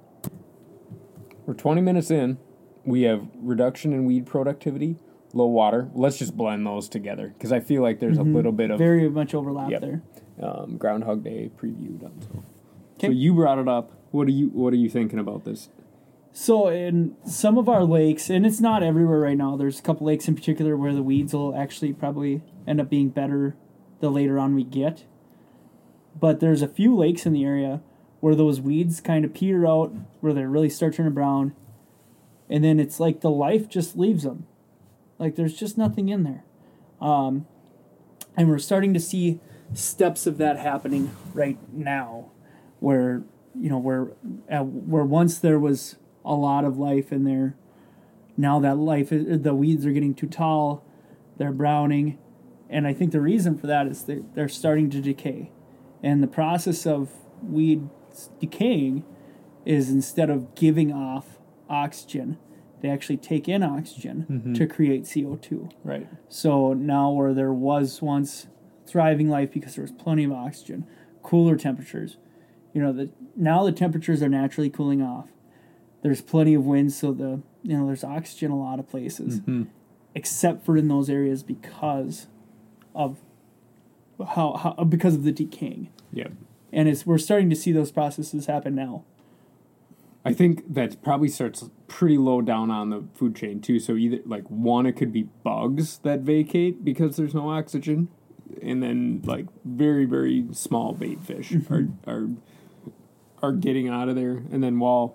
[1.46, 2.36] We're 20 minutes in.
[2.84, 4.96] We have reduction in weed productivity,
[5.32, 5.88] low water.
[5.94, 9.08] Let's just blend those together because I feel like there's a little bit of Very
[9.08, 9.80] much overlap Yep.
[9.80, 10.02] there.
[10.42, 12.20] um, Groundhog Day preview done.
[12.20, 12.42] So.
[13.00, 13.92] so you brought it up.
[14.10, 15.70] What are you What are you thinking about this?
[16.30, 19.56] So in some of our lakes, and it's not everywhere right now.
[19.56, 23.08] There's a couple lakes in particular where the weeds will actually probably end up being
[23.08, 23.56] better
[24.00, 25.04] the later on we get.
[26.18, 27.82] But there's a few lakes in the area
[28.20, 31.54] where those weeds kind of peter out, where they really start turning brown,
[32.48, 34.46] and then it's like the life just leaves them.
[35.18, 36.44] Like there's just nothing in there.
[37.00, 37.46] Um,
[38.36, 39.40] and we're starting to see
[39.74, 42.30] steps of that happening right now,
[42.80, 43.22] where
[43.58, 44.12] you know where
[44.50, 47.56] uh, where once there was a lot of life in there,
[48.36, 50.84] now that life the weeds are getting too tall,
[51.36, 52.18] they're browning,
[52.68, 55.50] and I think the reason for that is they they're starting to decay,
[56.02, 57.10] and the process of
[57.42, 59.04] weeds decaying
[59.64, 62.38] is instead of giving off oxygen,
[62.80, 64.52] they actually take in oxygen mm-hmm.
[64.54, 65.68] to create CO two.
[65.84, 66.08] Right.
[66.28, 68.46] So now where there was once
[68.86, 70.86] thriving life because there was plenty of oxygen,
[71.22, 72.16] cooler temperatures,
[72.76, 75.30] you know, the now the temperatures are naturally cooling off.
[76.02, 79.62] There's plenty of wind, so the you know there's oxygen a lot of places, mm-hmm.
[80.14, 82.26] except for in those areas because
[82.96, 83.18] of
[84.30, 86.28] how, how because of the decaying, Yeah.
[86.72, 89.04] and it's we're starting to see those processes happen now.
[90.24, 93.78] I think that probably starts pretty low down on the food chain too.
[93.78, 98.08] So either like one, it could be bugs that vacate because there's no oxygen,
[98.60, 101.72] and then like very very small bait fish mm-hmm.
[101.72, 102.28] are are
[103.40, 104.42] are getting out of there.
[104.50, 105.14] And then while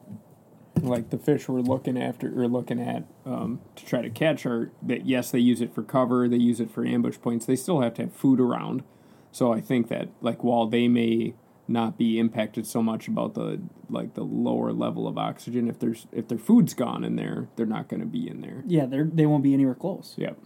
[0.90, 4.72] like the fish we're looking after or looking at um, to try to catch are
[4.82, 7.46] that yes they use it for cover, they use it for ambush points.
[7.46, 8.84] They still have to have food around.
[9.32, 11.34] So I think that like while they may
[11.68, 16.06] not be impacted so much about the like the lower level of oxygen if there's
[16.12, 19.02] if their food's gone in there they're not going to be in there Yeah, they
[19.04, 20.16] they won't be anywhere close.
[20.18, 20.38] yep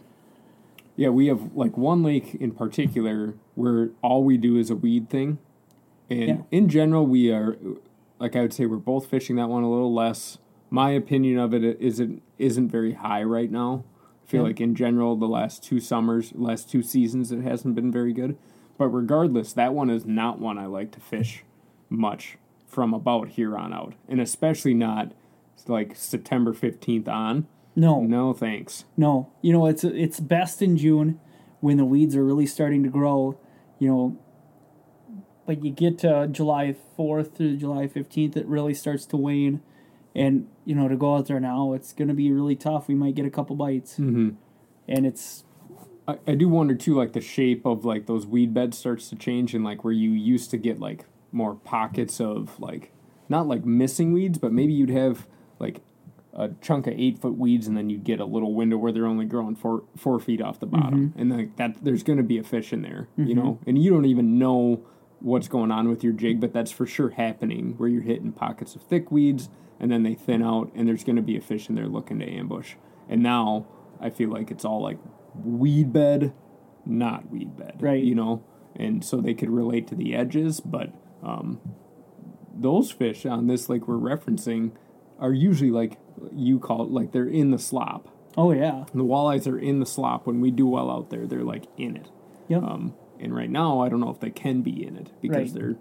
[0.96, 5.10] yeah we have like one lake in particular where all we do is a weed
[5.10, 5.40] thing
[6.12, 6.38] and Yeah.
[6.52, 7.58] in general we are
[8.20, 10.38] like i would say we're both fishing that one a little less.
[10.70, 13.84] My opinion of it isn't isn't very high right now.
[14.26, 14.48] I feel Yeah.
[14.48, 18.38] like in general the last two summers last two seasons it hasn't been very good.
[18.78, 21.44] But regardless that one is not one i like to fish
[21.90, 23.94] much from about here on out.
[24.10, 25.12] And especially not
[25.68, 27.48] like september 15th on.
[27.76, 28.86] No, no thanks.
[28.98, 31.20] No, you know it's it's best in June
[31.60, 33.38] when the weeds are really starting to grow.
[33.80, 34.18] You know,
[35.46, 39.62] but you get to July fourth through July fifteenth, it really starts to wane,
[40.16, 42.88] and you know to go out there now, it's going to be really tough.
[42.88, 44.32] We might get a couple bites, mm-hmm.
[44.88, 45.44] and it's
[46.08, 49.16] I, I do wonder too, like the shape of like those weed beds starts to
[49.16, 52.92] change, and like where you used to get like more pockets of like
[53.28, 55.28] not like missing weeds, but maybe you'd have
[55.60, 55.82] like
[56.34, 59.06] a chunk of eight foot weeds, and then you'd get a little window where they're
[59.06, 62.38] only growing four four feet off the bottom, and like that there's going to be
[62.38, 64.86] a fish in there, you know, and you don't even know
[65.20, 68.76] what's going on with your jig, but that's for sure happening where you're hitting pockets
[68.76, 69.50] of thick weeds,
[69.80, 72.20] and then they thin out, and there's going to be a fish in there looking
[72.20, 72.76] to ambush,
[73.10, 73.66] and now
[74.00, 74.98] I feel like it's all like
[75.44, 76.34] weed bed,
[76.86, 77.78] not weed bed.
[77.80, 78.04] Right.
[78.04, 78.44] You know?
[78.76, 80.92] And so they could relate to the edges, but
[81.24, 81.60] um,
[82.54, 84.72] those fish on this lake we're referencing
[85.20, 85.98] are usually like
[86.34, 88.10] you call it, like they're in the slop.
[88.38, 90.28] oh yeah, The walleyes are in the slop.
[90.28, 92.08] When we do well out there, they're like in it.
[92.50, 95.52] yep, Um, and right now, I don't know if they can be in it because
[95.52, 95.54] Right.
[95.54, 95.76] they're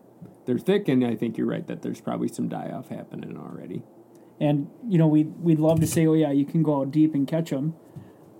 [0.46, 3.82] they're thick, and I think you're right that there's probably some die off happening already.
[4.40, 7.14] and you know we we'd love to say, oh yeah, you can go out deep
[7.14, 7.74] and catch them,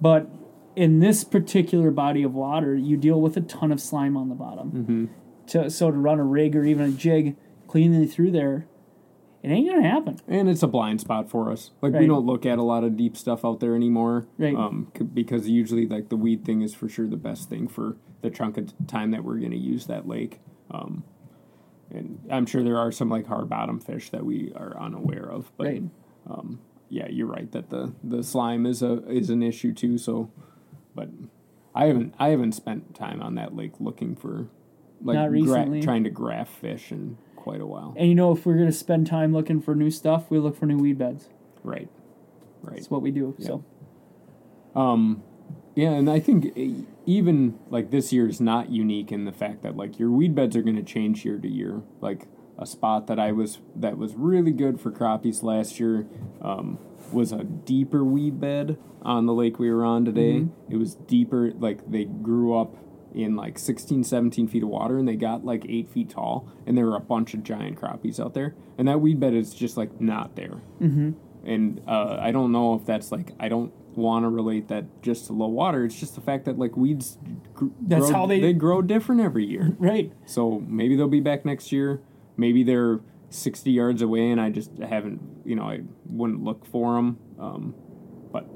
[0.00, 0.28] but
[0.76, 4.34] in this particular body of water, you deal with a ton of slime on the
[4.34, 4.70] bottom.
[4.72, 5.04] Mm-hmm.
[5.48, 7.36] To, so to run a rig or even a jig
[7.68, 8.66] cleanly through there,
[9.44, 10.18] it ain't gonna happen.
[10.26, 11.70] And it's a blind spot for us.
[11.82, 14.26] Like we don't look at a lot of deep stuff out there anymore.
[14.38, 14.54] Right.
[14.56, 17.96] Um, c- because usually like the weed thing is for sure the best thing for
[18.22, 20.40] the chunk of time that we're to use that lake.
[20.70, 21.04] Um,
[21.90, 25.52] and I'm sure there are some like hard bottom fish that we are unaware of.
[25.58, 25.82] But Right.
[26.28, 29.98] um, yeah, you're right that the the slime is a is an issue too.
[29.98, 30.30] So,
[30.94, 31.10] but
[31.74, 34.48] I haven't I haven't spent time on that lake looking for
[35.02, 37.94] like gra- trying to graph fish in quite a while.
[37.98, 40.64] And you know, if we're gonna spend time looking for new stuff, we look for
[40.64, 41.28] new weed beds.
[41.62, 41.90] Right.
[42.62, 42.78] Right.
[42.78, 43.34] It's what we do.
[43.38, 43.62] So
[44.74, 45.22] Um,
[45.74, 49.62] yeah, and I think e- even like this year is not unique in the fact
[49.62, 51.82] that like your weed beds are going to change year to year.
[52.00, 52.26] Like
[52.58, 56.06] a spot that I was that was really good for crappies last year
[56.40, 56.78] um,
[57.12, 60.46] was a deeper weed bed on the lake we were on today.
[60.70, 62.74] It was deeper, like they grew up
[63.14, 66.76] in like 16, 17 feet of water and they got like eight feet tall, and
[66.76, 68.54] there were a bunch of giant crappies out there.
[68.76, 70.60] And that weed bed is just like not there
[71.46, 75.26] and uh, I don't know if that's like I don't want to relate that just
[75.26, 75.84] to low water.
[75.84, 77.18] It's just the fact that like weeds,
[77.54, 79.76] gr- That's grow, how they- they grow different every year.
[79.78, 82.00] right, so maybe they'll be back next year.
[82.36, 83.00] Maybe they're
[83.30, 85.20] sixty yards away, and I just haven't.
[85.44, 87.18] You know, I wouldn't look for them.
[87.38, 87.74] Um,
[88.32, 88.46] but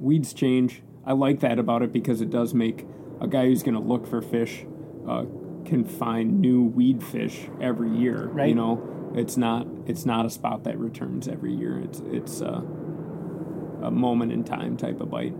[0.00, 0.82] weeds change.
[1.06, 2.86] I like that about it because it does make
[3.20, 4.64] a guy who's going to look for fish
[5.08, 5.24] uh,
[5.64, 8.30] can find new weed fish every year.
[8.46, 11.80] You know, it's not it's not a spot that returns every year.
[11.80, 12.60] It's it's uh,
[13.82, 15.34] a moment in time type of bite.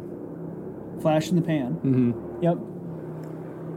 [1.01, 1.75] Flash in the pan.
[1.75, 2.43] Mm-hmm.
[2.43, 2.59] Yep.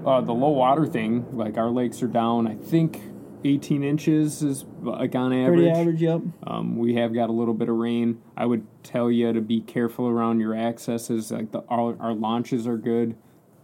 [0.05, 3.01] Uh, the low water thing, like our lakes are down, I think
[3.43, 5.59] 18 inches is like on average.
[5.59, 6.01] Pretty average.
[6.01, 6.21] Yep.
[6.45, 8.21] Um, we have got a little bit of rain.
[8.35, 11.31] I would tell you to be careful around your accesses.
[11.31, 13.15] Like the our, our launches are good,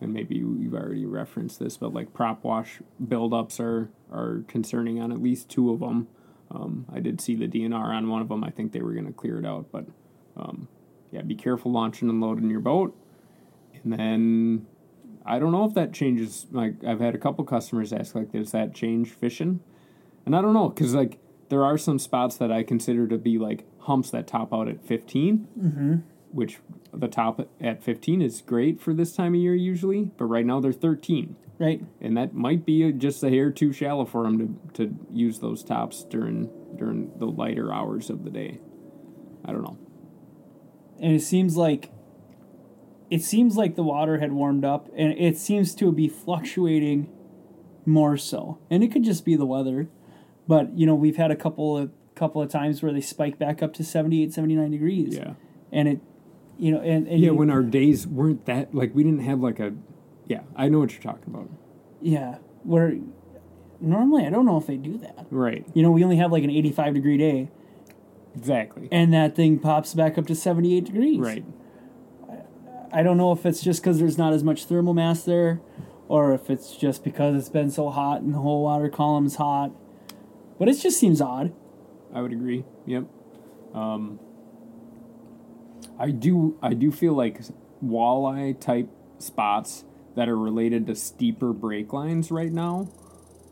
[0.03, 5.11] and maybe you've already referenced this, but like prop wash buildups are are concerning on
[5.11, 6.07] at least two of them.
[6.51, 8.43] Um, I did see the DNR on one of them.
[8.43, 9.85] I think they were going to clear it out, but
[10.37, 10.67] um,
[11.11, 12.95] yeah, be careful launching and loading your boat.
[13.83, 14.67] And then
[15.25, 16.47] I don't know if that changes.
[16.51, 19.61] Like I've had a couple customers ask, like, does that change fishing?
[20.25, 23.37] And I don't know because like there are some spots that I consider to be
[23.37, 25.95] like humps that top out at 15, mm-hmm.
[26.33, 26.57] Which
[26.93, 30.59] the top at 15 is great for this time of year usually, but right now
[30.59, 31.81] they're 13, Right.
[32.01, 35.63] and that might be just a hair too shallow for them to, to use those
[35.63, 38.59] tops during during the lighter hours of the day.
[39.45, 39.77] I don't know.
[40.99, 41.91] and it seems like
[43.11, 47.09] it seems like the water had warmed up and it seems to be fluctuating
[47.85, 49.87] more so and it could just be the weather
[50.47, 53.61] but you know we've had a couple of couple of times where they spike back
[53.61, 55.33] up to 78 79 degrees Yeah.
[55.71, 55.99] and it
[56.63, 59.39] you know and, and Yeah, you- when our days weren't that like we didn't have
[59.41, 59.73] like a
[60.25, 61.49] yeah, I know what you're talking about.
[62.01, 62.97] yeah where
[63.81, 65.65] normally i don't know if they do that Right.
[65.73, 67.49] you know we only have like an 85 degree day
[68.35, 68.87] Exactly.
[68.91, 71.45] and that thing pops back up to 78 degrees Right.
[72.91, 75.59] I don't know if it's just because there's not as much thermal mass there,
[76.07, 79.71] or if it's just because it's been so hot and the whole water column's hot.
[80.59, 81.51] But it just seems odd.
[82.13, 82.65] I would agree.
[82.85, 83.05] Yep.
[83.73, 84.19] Um,
[85.99, 86.57] I do.
[86.61, 87.41] I do feel like
[87.83, 89.83] walleye type spots
[90.15, 92.89] that are related to steeper break lines right now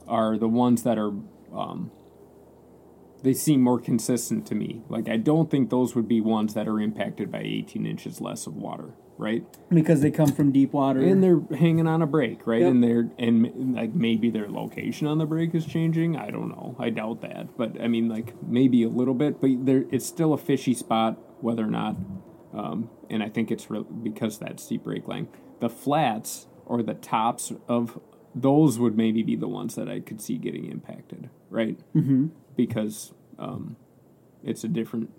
[0.07, 1.11] are the ones that are.
[1.55, 1.91] Um,
[3.23, 4.81] they seem more consistent to me.
[4.89, 8.47] Like I don't think those would be ones that are impacted by 18 inches less
[8.47, 9.43] of water, right?
[9.69, 11.01] Because they come from deep water.
[11.01, 12.61] and they're hanging on a break, right?
[12.61, 12.71] Yep.
[12.71, 16.15] And they're and like maybe their location on the break is changing.
[16.17, 16.75] I don't know.
[16.79, 20.33] I doubt that, but I mean, like maybe a little bit, but there it's still
[20.33, 21.95] a fishy spot, whether or not.
[22.53, 25.27] Um, and I think it's re- because that steep break line.
[25.59, 27.99] The flats or the tops of
[28.35, 31.79] those would maybe be the ones that I could see getting impacted, right?
[31.95, 32.27] Mm-hmm.
[32.55, 33.75] Because um,
[34.43, 35.09] it's a different,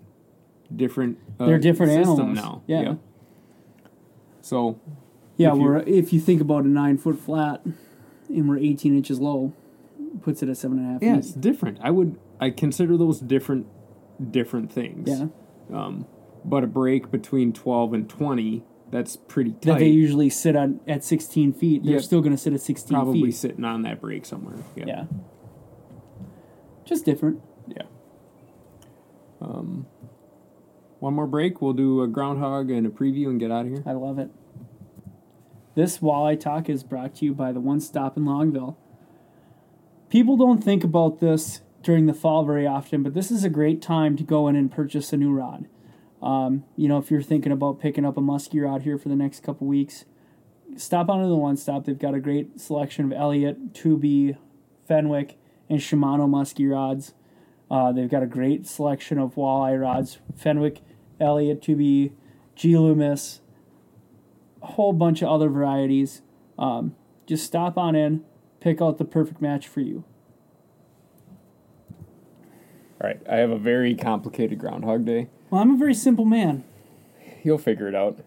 [0.75, 1.17] different.
[1.39, 2.35] Uh, They're different system animals.
[2.35, 2.63] now.
[2.67, 2.95] Yeah.
[4.41, 4.79] So
[5.37, 7.65] yeah, if you- we're if you think about a nine foot flat,
[8.29, 9.53] and we're 18 inches low,
[10.21, 11.19] puts it at seven and a half Yeah, feet.
[11.19, 11.79] it's different.
[11.81, 13.67] I would I consider those different
[14.31, 15.09] different things.
[15.09, 15.27] Yeah,
[15.75, 16.05] Um,
[16.45, 19.61] but a break between twelve and twenty, that's pretty tight.
[19.63, 21.83] that they usually sit on at 16 feet.
[21.83, 22.01] They're Yep.
[22.03, 23.35] still going to sit at 16 Probably feet.
[23.35, 24.57] sitting on that break somewhere.
[24.75, 24.85] Yeah.
[24.85, 25.03] Yeah,
[26.85, 27.41] just different.
[27.67, 27.83] Yeah.
[29.41, 29.87] Um,
[30.99, 31.61] one more break.
[31.61, 33.83] We'll do a groundhog and a preview and get out of here.
[33.85, 34.29] I love it.
[35.75, 38.75] This Walleye Talk is brought to you by the One Stop in Longville.
[40.09, 43.81] People don't think about this during the fall very often, but this is a great
[43.81, 45.65] time to go in and purchase a new rod.
[46.23, 49.15] Um, you know, if you're thinking about picking up a musky rod here for the
[49.15, 50.05] next couple weeks,
[50.77, 51.85] stop on onto the One Stop.
[51.85, 54.37] They've got a great selection of Elliott, Tubi,
[54.87, 55.37] Fenwick,
[55.69, 57.13] and Shimano musky rods.
[57.69, 60.81] Uh, they've got a great selection of walleye rods: Fenwick,
[61.19, 62.13] Elliott, Tubi,
[62.55, 62.77] G.
[62.77, 63.41] Loomis,
[64.61, 66.21] a whole bunch of other varieties.
[66.57, 68.23] Um, just stop on in,
[68.61, 70.05] pick out the perfect match for you.
[73.01, 73.19] All right.
[73.29, 75.27] I have a very complicated groundhog day.
[75.53, 76.63] Well, I'm a very simple man.
[77.43, 78.17] You'll figure it out.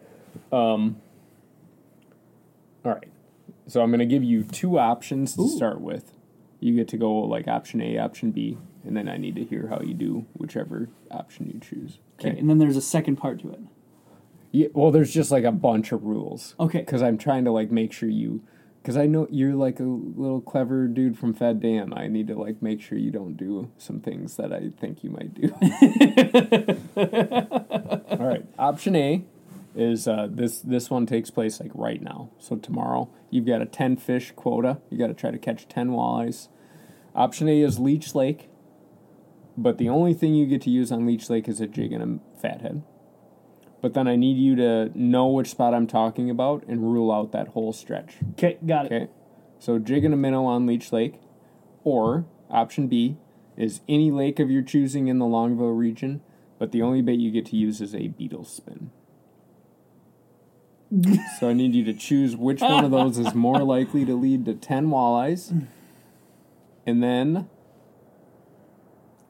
[0.52, 1.00] Um,
[2.84, 3.08] all right.
[3.66, 5.48] So I'm going to give you two options to Ooh.
[5.48, 6.12] start with.
[6.60, 9.66] You get to go like option A, option B, and then I need to hear
[9.66, 11.98] how you do whichever option you choose.
[12.20, 13.60] Okay, and then there's a second part to it.
[14.52, 16.54] Yeah, well, there's just like a bunch of rules.
[16.60, 16.78] Okay.
[16.78, 18.44] Because I'm trying to like make sure you,
[18.86, 21.92] because I know you're like a little clever dude from Fed Dam.
[21.92, 25.10] I need to like make sure you don't do some things that I think you
[25.10, 25.52] might do.
[28.16, 28.46] All right.
[28.56, 29.24] Option A
[29.74, 30.60] is uh, this.
[30.60, 32.30] This one takes place like right now.
[32.38, 34.78] So tomorrow you've got a ten fish quota.
[34.88, 36.46] You got to try to catch ten walleyes.
[37.12, 38.48] Option A is Leech Lake,
[39.58, 42.20] but the only thing you get to use on Leech Lake is a jig and
[42.20, 42.84] a fathead.
[43.86, 47.30] But then I need you to know which spot I'm talking about and rule out
[47.30, 48.16] that whole stretch.
[48.32, 48.92] Okay, got it.
[48.92, 49.08] Okay.
[49.60, 51.20] So jig and a minnow on Leech Lake.
[51.84, 53.16] Or option B
[53.56, 56.20] is any lake of your choosing in the Longville region,
[56.58, 58.90] but the only bait you get to use is a beetle spin.
[61.38, 64.46] so I need you to choose which one of those is more likely to lead
[64.46, 65.68] to 10 walleyes.
[66.84, 67.48] And then,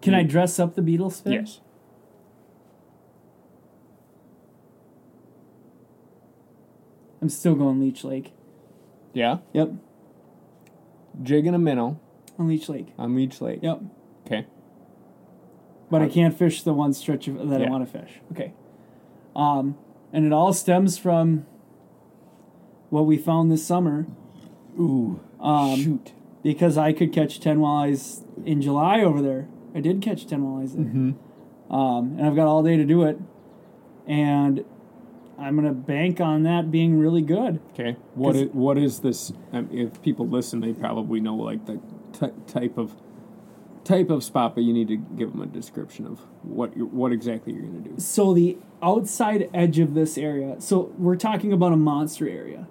[0.01, 1.47] Can I dress up the beetle spin?
[7.27, 8.33] I'm still going Leech Lake.
[9.13, 9.39] Yeah.
[9.53, 9.73] Yep,
[11.25, 11.99] Jigging a minnow
[12.39, 12.87] on Leech Lake.
[12.97, 13.59] on Leech Lake.
[13.65, 13.81] Yep.
[14.25, 14.47] Okay.
[15.91, 17.71] but I can't fish the one stretch of, that I Yeah.
[17.71, 18.21] want to fish.
[18.31, 18.53] Okay.
[19.35, 19.77] Um,
[20.13, 21.47] and it all stems from
[22.91, 24.07] what we found this summer
[24.79, 25.19] Ooh.
[25.41, 26.13] Um, Shoot.
[26.45, 29.49] because I could catch 10 walleyes in July over there.
[29.75, 30.85] I did catch 10 walleyes there.
[30.85, 31.75] Mm-hmm.
[31.75, 33.19] Um, and I've got all day to do it.
[34.07, 34.65] And
[35.39, 37.61] I'm going to bank on that being really good.
[37.73, 37.97] Okay.
[38.15, 39.33] What 'Cause- is, what is this?
[39.53, 41.79] Um, if people listen, they probably know like the
[42.13, 42.95] ty type of
[43.85, 47.13] type of spot, but you need to give them a description of what you're, what
[47.13, 47.95] exactly you're going to do.
[47.99, 52.67] So the outside edge of this area, so we're talking about a monster area.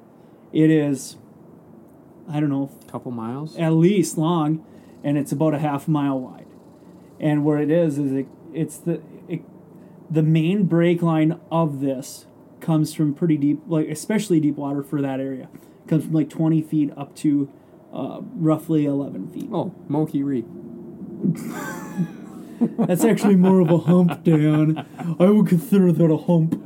[0.52, 1.16] It is,
[2.28, 3.56] I don't know, a couple miles.
[3.58, 4.66] at least long,
[5.06, 6.48] and it's about a half mile wide.
[7.20, 9.42] And where it is is it, it's the it,
[10.10, 12.26] the main break line of this
[12.62, 15.50] comes from pretty deep, like especially deep water for that area.
[15.88, 17.52] Comes from like twenty feet up to
[17.94, 19.50] uh, roughly eleven feet.
[19.52, 20.46] Oh, Monkey Reef.
[22.88, 24.86] That's actually more of a hump, Dan.
[25.20, 26.62] I would consider that a hump.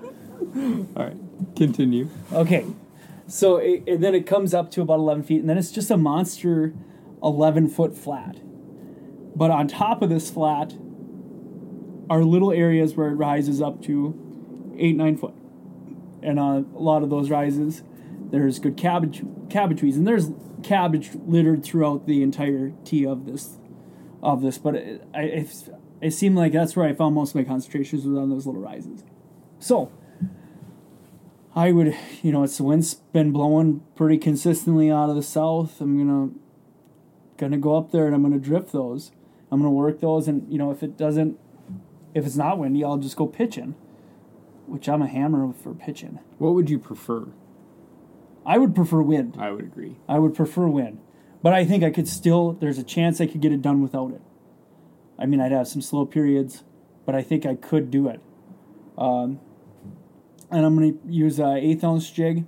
[0.96, 1.18] All right.
[1.56, 2.10] Continue.
[2.32, 2.66] Okay,
[3.28, 5.92] so it, and then it comes up to about 11 feet, and then it's just
[5.92, 6.74] a monster
[7.24, 8.38] 11 foot flat.
[9.36, 10.74] But on top of this flat
[12.10, 15.34] are little areas where it rises up to 8, 9 foot.
[16.22, 17.84] And on a lot of those rises,
[18.32, 20.32] there's good cabbage, cabbage trees, and there's
[20.64, 23.58] cabbage littered throughout the entire tee of this.
[24.22, 25.70] Of this, but it, I, it,
[26.02, 28.62] it seemed like that's where I found most of my concentrations was on those little
[28.62, 29.06] rises.
[29.60, 29.94] So,
[31.56, 35.82] I would, you know, it's the wind's been blowing pretty consistently out of the south.
[35.82, 36.32] I'm gonna
[37.38, 39.12] gonna go up there and I'm gonna drift those.
[39.52, 41.40] I'm gonna work those, and you know, if it doesn't,
[42.14, 43.76] if it's not windy, I'll just go pitching,
[44.70, 46.20] which I'm a hammer for pitching.
[46.38, 47.28] What would you prefer?
[48.46, 49.36] I would prefer wind.
[49.38, 49.98] I would agree.
[50.08, 51.00] I would prefer wind,
[51.44, 52.54] but I think I could still.
[52.54, 54.22] There's a chance I could get it done without it.
[55.18, 56.64] I mean, I'd have some slow periods,
[57.06, 58.22] but I think I could do it.
[58.98, 59.40] Um,
[60.52, 62.46] and I'm going to use an eighth ounce jig.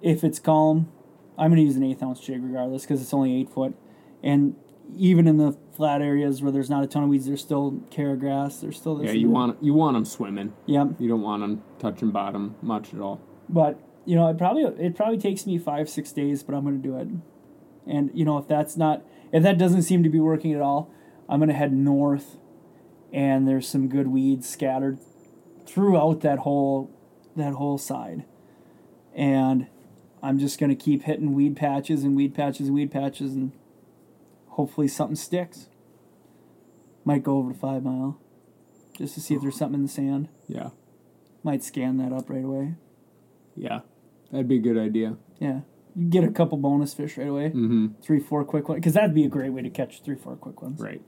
[0.00, 0.90] If it's calm,
[1.36, 3.74] I'm going to use an eighth ounce jig regardless because it's only eight foot.
[4.22, 4.56] And
[4.96, 8.18] even in the flat areas where there's not a ton of weeds, there's still carrot
[8.18, 8.58] grass.
[8.58, 9.06] There's still this.
[9.06, 10.52] Yeah, you want you want them swimming.
[10.66, 10.96] Yep.
[10.98, 13.20] You don't want them touching bottom much at all.
[13.48, 16.82] But you know, it probably it probably takes me five six days, but I'm going
[16.82, 17.08] to do it.
[17.86, 20.90] And you know, if that's not if that doesn't seem to be working at all,
[21.28, 22.38] I'm going to head north,
[23.12, 24.98] and there's some good weeds scattered
[25.64, 26.90] throughout that whole
[27.36, 28.24] that whole side,
[29.14, 29.68] and
[30.24, 33.52] I'm just going to keep hitting weed patches and weed patches and weed patches, and
[34.58, 35.68] hopefully something sticks.
[37.04, 38.20] Might go over to five mile,
[38.98, 40.28] just to see if there's something in the sand.
[40.48, 40.70] Yeah.
[41.44, 42.74] Might scan that up right away.
[43.56, 43.80] Yeah.
[44.32, 45.16] That'd be a good idea.
[45.40, 45.60] Yeah,
[45.96, 47.46] you get a couple bonus fish right away.
[47.46, 48.02] Mm-hmm.
[48.02, 50.60] Three, four quick ones, because that'd be a great way to catch three, four quick
[50.60, 50.80] ones.
[50.80, 51.00] Right.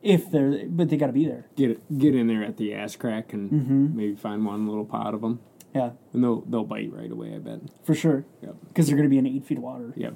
[0.00, 1.46] If they're, but they got to be there.
[1.56, 1.98] Get.
[1.98, 3.96] Get in there at the ass crack and Mm-hmm.
[3.96, 5.40] maybe find one little pot of them,
[5.74, 7.34] Yeah, and they'll they'll bite right away.
[7.34, 7.60] I bet.
[7.84, 8.24] for sure.
[8.42, 8.54] Yep.
[8.68, 9.92] Because they're going to be in eight feet of water.
[9.96, 10.14] Yep.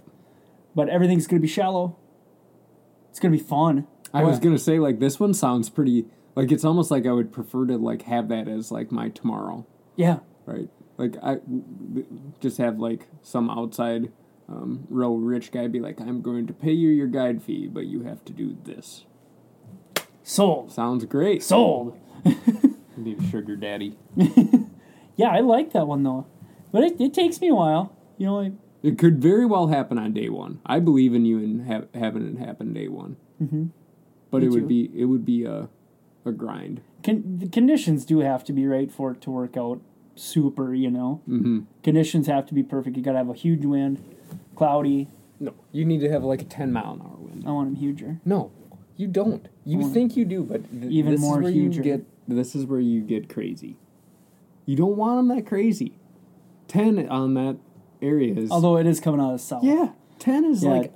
[0.75, 1.99] But everything's going to be shallow.
[3.17, 3.87] It's to be fun.
[4.13, 7.33] I was gonna say like this one sounds pretty like it's almost like I would
[7.33, 9.65] prefer to like have that as like my tomorrow,
[9.97, 10.69] Yeah, right?
[10.99, 11.39] Like I
[12.41, 14.13] just have like some outside
[14.51, 17.87] um, real rich guy be like, I'm going to pay you your guide fee, but
[17.87, 19.07] you have to do this.
[20.23, 21.43] sold, Sounds great.
[21.43, 21.99] sold.
[22.99, 23.97] Need a sugar daddy.
[25.17, 26.27] Yeah, I like that one though,
[26.71, 27.97] but it, it takes me a while.
[28.19, 30.61] You know, It could very well happen on day one.
[30.65, 33.17] I believe in you and ha- having it happen day one.
[33.43, 33.65] Mm-hmm.
[34.31, 34.67] But Me it would too.
[34.67, 35.69] be it would be a
[36.25, 36.81] a grind.
[37.05, 39.81] con- the conditions do have to be right for it to work out
[40.15, 40.73] super.
[40.75, 41.61] You know, Mm-hmm.
[41.83, 42.97] conditions have to be perfect.
[42.97, 44.03] You got to have a huge wind,
[44.55, 45.09] cloudy.
[45.41, 47.45] No, you need to have like a ten mile an hour wind.
[47.47, 48.21] I want them huger.
[48.25, 48.51] No,
[48.97, 49.49] you don't.
[49.65, 51.77] You think you do, but th- even this more is where huger.
[51.79, 52.05] you get.
[52.29, 53.77] This is where you get crazy.
[54.65, 55.93] You don't want them that crazy.
[56.69, 57.57] Ten on that
[58.07, 58.51] area is.
[58.51, 59.65] Although it is coming out of the south.
[59.65, 60.71] yeah, ten is Yeah.
[60.71, 60.93] like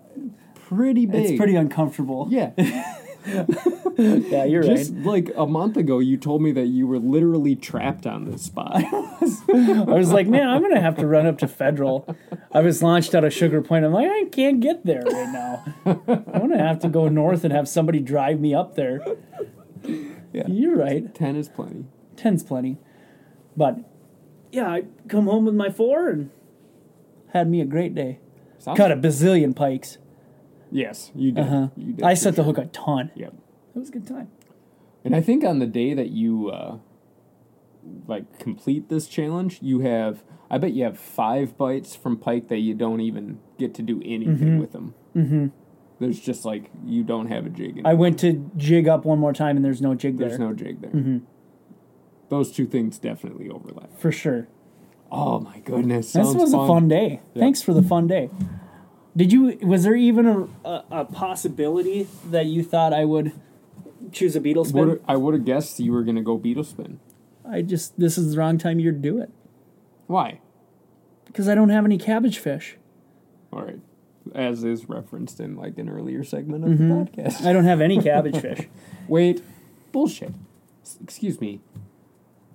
[0.55, 1.31] pretty big.
[1.31, 2.29] It's pretty uncomfortable.
[2.31, 2.51] Yeah,
[3.99, 4.77] Yeah, you're right.
[4.79, 8.43] just like a month ago, you told me that you were literally trapped on this
[8.43, 8.77] spot.
[8.83, 12.07] I was like, man, I'm gonna have to run up to Federal.
[12.53, 13.85] I was launched out of Sugar Point.
[13.85, 15.65] I'm like, I can't get there right now.
[15.85, 19.01] I'm gonna have to go north and have somebody drive me up there.
[20.33, 20.47] Yeah.
[20.47, 21.15] You're right.
[21.15, 21.85] ten is plenty.
[22.17, 22.79] Ten's plenty.
[23.57, 23.81] But
[24.53, 26.31] yeah, I come home with my four and
[27.33, 28.21] had me a great day.
[28.59, 29.99] Sounds- Caught a bazillion pikes.
[30.71, 31.45] Yes, you did.
[31.47, 31.69] Uh-huh.
[31.77, 32.05] You did.
[32.05, 33.11] I set the hook a ton.
[33.17, 33.35] Yep.
[33.75, 34.29] It was a good time.
[35.05, 36.79] And I think on the day that you uh,
[38.07, 42.59] like complete this challenge, you have I bet you have five bites from pike that
[42.59, 44.95] you don't even get to do anything with them.
[45.17, 45.47] Mm-hmm.
[46.01, 47.79] There's just like you don't have a jig.
[47.79, 50.29] In I went to jig up one more time and there's no jig there.
[50.29, 51.21] There's no jig there.
[52.29, 53.99] Those two things definitely overlap.
[53.99, 54.47] for sure.
[55.11, 56.13] Oh my goodness!
[56.13, 57.21] This was a fun day.
[57.35, 57.41] Yeah.
[57.41, 58.31] Thanks for the fun day.
[59.17, 59.59] Did you?
[59.63, 63.33] Was there even a, a, a possibility that you thought I would
[64.13, 64.89] choose a beetle spin?
[64.89, 67.01] Would I would have guessed you were gonna go beetle spin.
[67.49, 69.31] I just this is the wrong time of year to do it
[70.07, 70.41] Why?
[71.27, 72.77] because I don't have any cabbage fish.
[73.53, 73.81] All right,
[74.35, 77.21] as is referenced in like an earlier segment of the mm-hmm.
[77.21, 77.45] podcast.
[77.45, 78.69] I don't have any cabbage fish.
[79.09, 79.43] Wait,
[79.93, 80.35] bullshit.
[81.03, 81.61] Excuse me.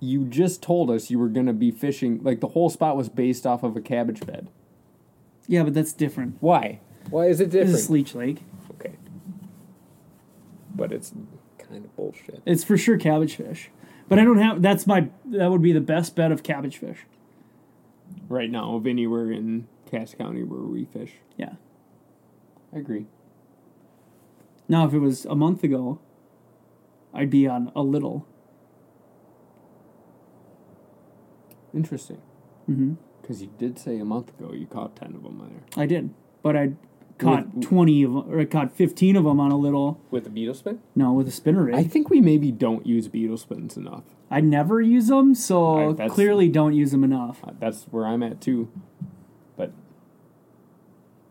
[0.00, 2.22] You just told us you were gonna be fishing.
[2.22, 4.48] Like the whole spot was based off of a cabbage bed.
[5.48, 6.36] Yeah, but that's different.
[6.40, 6.80] Why?
[7.10, 7.78] Why is it This different?
[7.78, 8.42] is Leech Lake.
[8.72, 8.96] okay,
[10.74, 11.12] but it's
[11.58, 12.42] kind of bullshit.
[12.44, 13.70] It's for sure cabbage fish.
[14.08, 14.60] But I don't have.
[14.62, 15.08] That's my.
[15.24, 16.98] That would be the best bed of cabbage fish.
[18.28, 21.54] Right now, of anywhere in Cass County where we fish, Yeah.
[22.74, 23.06] I agree.
[24.68, 26.00] Now, if it was a month ago,
[27.14, 28.26] I'd be on a little.
[31.76, 32.20] Interesting.
[33.22, 36.10] Because you did say a month ago you caught ten of them there I did,
[36.42, 36.72] but I
[37.18, 40.00] caught With- twenty of 'em- or I caught fifteen of them on a little.
[40.10, 40.80] with a beetle spin.
[40.96, 41.74] No, with a spinner rig.
[41.76, 44.02] I think we maybe don't use beetle spins enough.
[44.30, 47.38] I never use them, so clearly don't use them enough.
[47.44, 48.68] Uh, That's where I'm at too.
[49.56, 49.70] But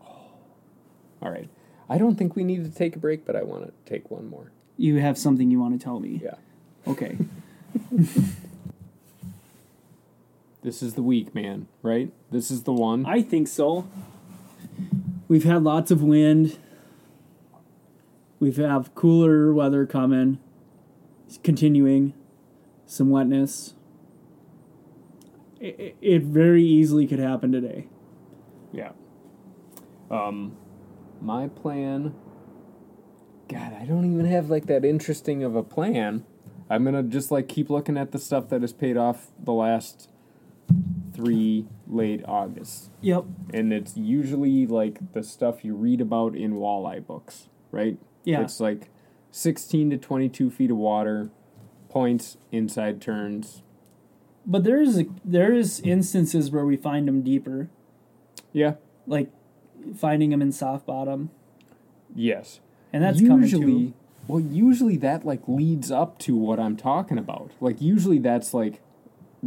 [0.00, 1.48] all right,
[1.88, 4.28] I don't think we need to take a break, but I want to take one
[4.30, 4.52] more.
[4.78, 6.20] You have something you want to tell me?
[6.22, 6.34] Yeah,
[6.86, 7.18] Okay.
[10.66, 11.68] this is the week, man.
[11.80, 12.12] Right?
[12.32, 13.06] This is the one.
[13.06, 13.86] I think so.
[15.28, 16.58] We've had lots of wind.
[18.40, 20.38] We've have cooler weather coming.
[21.24, 22.14] It's continuing.
[22.84, 23.74] Some wetness.
[25.60, 27.86] It, it, it very easily could happen today.
[28.72, 28.90] Yeah.
[30.10, 30.56] Um,
[31.20, 32.12] my plan.
[33.48, 36.24] God, I don't even have like that interesting of a plan.
[36.68, 40.08] I'm gonna just like keep looking at the stuff that has paid off the last
[41.12, 42.90] three late August.
[43.00, 43.24] Yep.
[43.54, 47.96] and it's usually like the stuff you read about in walleye books, right?
[48.24, 48.42] Yeah.
[48.42, 48.88] It's like
[49.30, 51.30] 16 to 22 feet of water,
[51.88, 53.62] points, inside turns.
[54.44, 57.68] But there is a, there is instances where we find them deeper,
[58.52, 58.74] Yeah.
[59.06, 59.30] like
[59.96, 61.30] finding them in soft bottom,
[62.14, 62.60] Yes.
[62.92, 63.94] and that's coming usually,
[64.28, 67.52] well, usually that like leads up to what I'm talking about.
[67.60, 68.80] Like usually that's like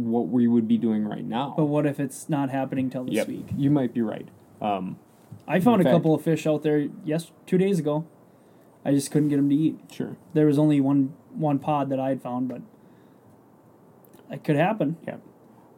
[0.06, 1.54] what we would be doing right now.
[1.56, 3.46] But what if it's not happening till this Yep, week?
[3.56, 4.28] You might be right.
[4.60, 4.98] Um,
[5.46, 8.04] I found a fact- couple of fish out there yes two days ago.
[8.84, 9.78] I just couldn't get them to eat.
[9.90, 10.16] sure.
[10.32, 12.62] There was only one one pod that I had found, but
[14.30, 14.96] it could happen.
[15.06, 15.16] Yeah.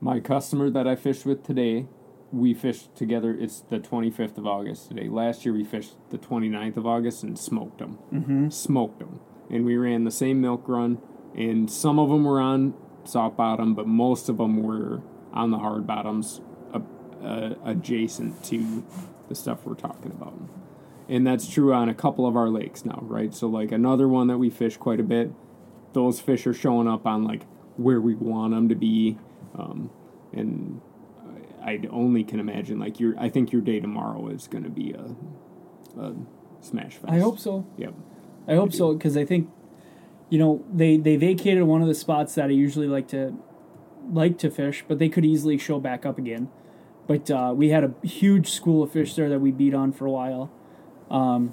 [0.00, 1.86] My customer that I fished with today,
[2.32, 3.34] we fished together.
[3.38, 5.08] It's the 25th of August today.
[5.08, 7.98] Last year we fished the 29th of August and smoked them.
[8.12, 8.48] Mm-hmm.
[8.50, 9.20] Smoked them.
[9.50, 10.98] And we ran the same milk run,
[11.36, 15.58] and some of them were on soft bottom, but most of them were on the
[15.58, 16.40] hard bottoms
[16.72, 16.80] uh,
[17.24, 18.84] uh, adjacent to
[19.28, 20.34] the stuff we're talking about.
[21.08, 23.34] And that's true on a couple of our lakes now, right?
[23.34, 25.32] So, like another one that we fish quite a bit,
[25.92, 27.44] those fish are showing up on like
[27.76, 29.18] where we want them to be,
[29.58, 29.90] um,
[30.32, 30.80] and
[31.62, 34.70] I I only can imagine like your I think your day tomorrow is going to
[34.70, 36.14] be a, a
[36.60, 37.12] smash fest.
[37.12, 37.66] I hope so.
[37.76, 37.94] Yep.
[38.46, 39.50] I hope so because I think,
[40.32, 43.34] you know, they they vacated one of the spots that I usually like to
[44.10, 46.48] like to fish, but they could easily show back up again.
[47.06, 50.06] But uh, we had a huge school of fish there that we beat on for
[50.06, 50.50] a while.
[51.10, 51.52] Um,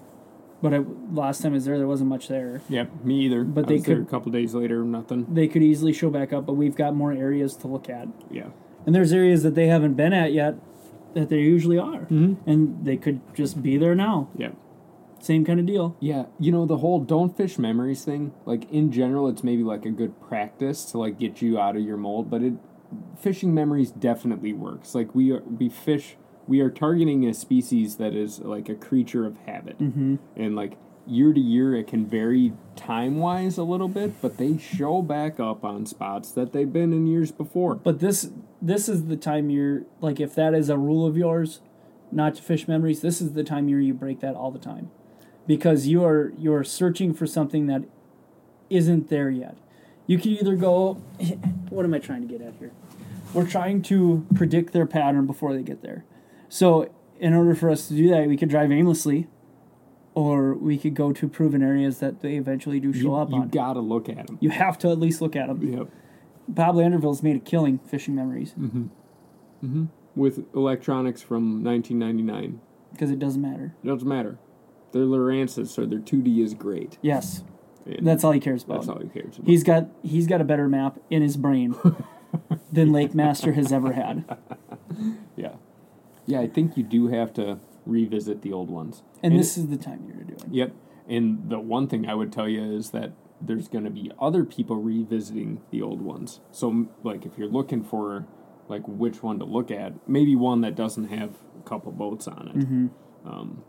[0.62, 0.80] but I,
[1.12, 2.62] last time I was there, there wasn't much there.
[2.70, 3.04] Yep.
[3.04, 3.44] Me either.
[3.44, 4.84] But I they could- a couple days later.
[4.86, 5.26] Nothing.
[5.34, 8.08] They could easily show back up, but we've got more areas to look at.
[8.32, 8.48] Yeah.
[8.86, 10.56] And there's areas that they haven't been at yet
[11.16, 12.06] that they usually are.
[12.10, 12.38] Mhm.
[12.46, 14.30] And they could just be there now.
[14.38, 14.52] Yeah.
[15.22, 15.96] Same kind of deal.
[16.00, 18.34] Yeah, you know the whole don't fish memories thing.
[18.46, 21.84] Like in general, it's maybe like a good practice to like get you out of
[21.84, 22.54] your mold, but it
[23.20, 24.96] fishing memories definitely works.
[24.96, 26.16] Like we are, we fish,
[26.48, 30.16] we are targeting a species that is like a creature of habit, mm-hmm.
[30.36, 30.78] and like
[31.10, 35.40] year to year, it can vary time wise a little bit, but they show back
[35.40, 37.76] up on spots that they've been in years before.
[37.76, 38.30] But this
[38.62, 41.62] this is the time you're like if that is a rule of yours,
[42.12, 44.92] not to fish memories, this is the time you're you break that all the time.
[45.50, 47.82] Because you are you're searching for something that
[48.70, 49.58] isn't there yet.
[50.06, 50.94] You can either go
[51.72, 52.72] what am I trying to get at here?
[53.34, 56.06] We're trying to predict their pattern before they get there.
[56.50, 59.28] So in order for us to do that, we could drive aimlessly
[60.14, 63.36] or we could go to proven areas that they eventually do show You, up you
[63.38, 63.42] on.
[63.44, 64.38] You gotta look at them.
[64.40, 65.64] you have to at least look at them.
[65.68, 65.88] Yep.
[66.56, 68.90] Pablo Anderville's made a killing fishing memories Mhm.
[69.66, 69.88] Mhm.
[70.16, 72.60] with electronics from 1999.
[72.92, 73.74] because it doesn't matter.
[73.84, 74.38] It doesn't matter.
[74.92, 76.98] Their Lowrances, so their 2D is great.
[77.02, 77.44] Yes,
[77.86, 78.82] And that's all he cares about.
[78.82, 79.48] that's all he cares about.
[79.48, 81.76] He's got he's got a better map in his brain
[82.72, 84.26] than Lake Master has ever had.
[85.36, 85.54] yeah.
[86.26, 89.02] Yeah, I think you do have to revisit the old ones.
[89.24, 90.50] And this is the time you're doing.
[90.52, 90.74] Yep.
[91.08, 94.44] And the one thing I would tell you is that there's going to be other
[94.46, 96.40] people revisiting the old ones.
[96.52, 98.28] So, like, if you're looking for,
[98.68, 102.48] like, which one to look at, maybe one that doesn't have a couple boats on
[102.50, 103.28] it.
[103.28, 103.64] Um,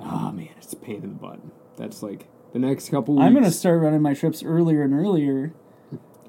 [0.00, 1.40] ah, man, it's a pain in the butt.
[1.76, 5.52] That's like the next couple weeks I'm gonna start running my trips earlier and earlier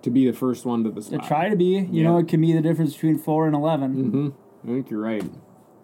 [0.02, 1.28] to be the first one to the to spot.
[1.28, 1.66] try to be.
[1.80, 2.04] You Yeah.
[2.04, 4.70] know, it can be the difference between four and 11 Mm-hmm.
[4.70, 5.24] I think you're right.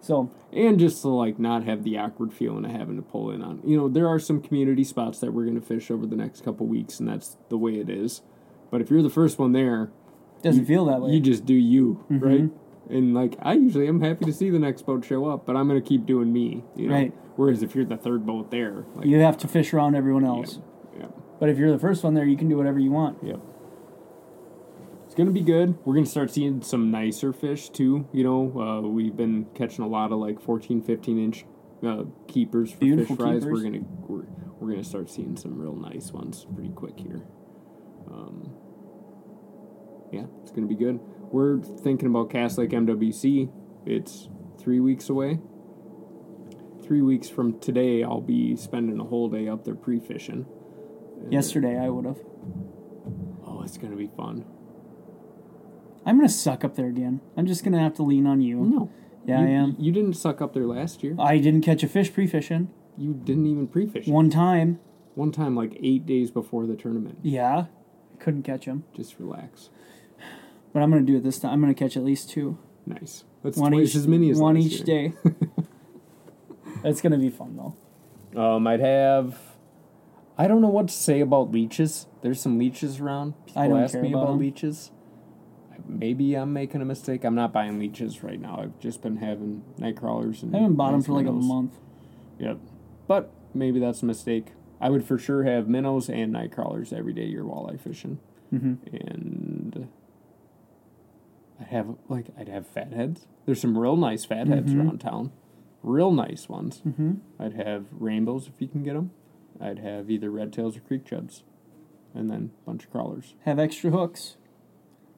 [0.00, 3.40] So and just to like not have the awkward feeling of having to pull in
[3.42, 6.16] on you know there are some community spots that we're going to fish over the
[6.16, 8.20] next couple weeks and that's the way it is
[8.70, 9.90] but if you're the first one there
[10.42, 11.12] doesn't feel that way.
[11.12, 12.50] you just do you right
[12.90, 15.68] and like i usually am happy to see the next boat show up but i'm
[15.68, 16.94] going to keep doing me you know?
[16.94, 17.12] Right.
[17.36, 20.58] Whereas if you're the third boat there like you have to fish around everyone else.
[20.98, 21.06] yeah
[21.40, 23.18] But if you're the first one there, you can do whatever you want.
[23.22, 23.40] Yep.
[25.06, 25.76] It's gonna be good.
[25.84, 28.08] We're gonna start seeing some nicer fish too.
[28.12, 31.44] You know, uh, we've been catching a lot of like 14, 15 inch
[31.86, 33.42] uh, keepers for Beautiful fish fries.
[33.44, 33.52] keepers.
[33.62, 34.24] We're gonna we're,
[34.58, 37.22] we're gonna start seeing some real nice ones pretty quick here.
[38.10, 38.54] Um,
[40.12, 40.98] yeah, it's gonna be good.
[41.30, 43.50] We're thinking about Cass Lake MWC.
[43.84, 44.28] It's
[44.58, 45.40] three weeks away.
[46.82, 50.46] Three weeks from today, I'll be spending a whole day up there pre fishing.
[51.30, 52.18] Yesterday, I would have.
[53.46, 54.44] Oh, it's gonna be fun.
[56.04, 57.20] I'm gonna suck up there again.
[57.36, 58.56] I'm just gonna have to lean on you.
[58.56, 58.90] No.
[59.24, 59.76] Yeah, you, I am.
[59.78, 61.14] You didn't suck up there last year.
[61.18, 64.08] I didn't catch a fish pre-fishing You didn't even pre-fish.
[64.08, 64.80] One, one time.
[65.14, 67.18] One time, like eight days before the tournament.
[67.22, 67.66] Yeah,
[68.18, 68.84] couldn't catch him.
[68.96, 69.70] Just relax.
[70.72, 71.52] But I'm gonna do it this time.
[71.52, 72.58] I'm gonna catch at least two.
[72.86, 73.24] Nice.
[73.44, 73.96] That's one twice each.
[73.96, 74.84] as many as one each year.
[74.84, 75.12] day.
[76.84, 78.40] it's gonna be fun though.
[78.40, 79.38] Um, I'd have.
[80.38, 82.06] I don't know what to say about leeches.
[82.22, 83.34] There's some leeches around.
[83.46, 84.90] People I don't ask care me about about leeches.
[85.86, 87.24] Maybe I'm making a mistake.
[87.24, 88.60] I'm not buying leeches right now.
[88.62, 90.54] I've just been having night crawlers and.
[90.54, 91.74] I haven't bought them for like a month.
[92.38, 92.58] Yep.
[93.08, 94.52] But maybe that's a mistake.
[94.80, 98.20] I would for sure have minnows and night crawlers every day you're walleye fishing.
[98.54, 98.96] Mm-hmm.
[98.96, 99.88] And
[101.60, 103.26] I'd have like I'd have fatheads.
[103.44, 104.80] There's some real nice fatheads Mhm.
[104.86, 105.32] around town.
[105.82, 106.80] Real nice ones.
[106.86, 107.14] Mm-hmm.
[107.40, 109.10] I'd have rainbows if you can get them.
[109.60, 111.42] I'd have either red tails or creek chubs.
[112.14, 113.34] And then a bunch of crawlers.
[113.44, 114.36] Have extra hooks.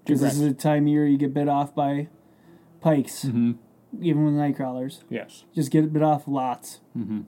[0.04, 0.56] Because this is Correct.
[0.58, 2.08] the time of year you get bit off by
[2.80, 3.52] pikes, Mm-hmm.
[4.02, 5.02] even with night crawlers.
[5.08, 5.44] Yes.
[5.54, 6.80] Just get bit off lots.
[6.96, 7.22] Mm-hmm.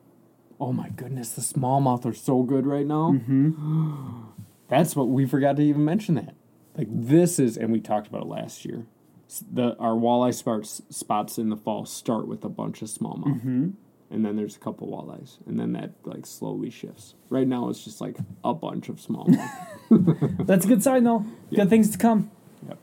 [0.61, 3.12] Oh my goodness, the smallmouth are so good right now.
[3.12, 4.22] Mm-hmm.
[4.68, 6.34] That's what we forgot to even mention that.
[6.76, 8.87] Like this is, and we talked about it last year.
[9.29, 13.37] S- The our walleye spots spots in the fall start with a bunch of smallmouth,
[13.41, 13.68] Mm-hmm.
[14.11, 17.14] and then there's a couple walleyes, and then that like slowly shifts.
[17.31, 19.51] Right now, it's just like a bunch of smallmouth.
[20.47, 21.24] That's a good sign though.
[21.51, 21.61] Yeah.
[21.64, 22.31] Good things to come.
[22.68, 22.79] Yep.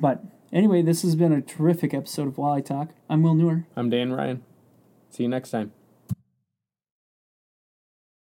[0.00, 2.90] But anyway, this has been a terrific episode of Walleye Talk.
[3.08, 3.64] I'm Will Newer.
[3.76, 4.42] I'm Dan Ryan.
[5.10, 5.72] See you next time.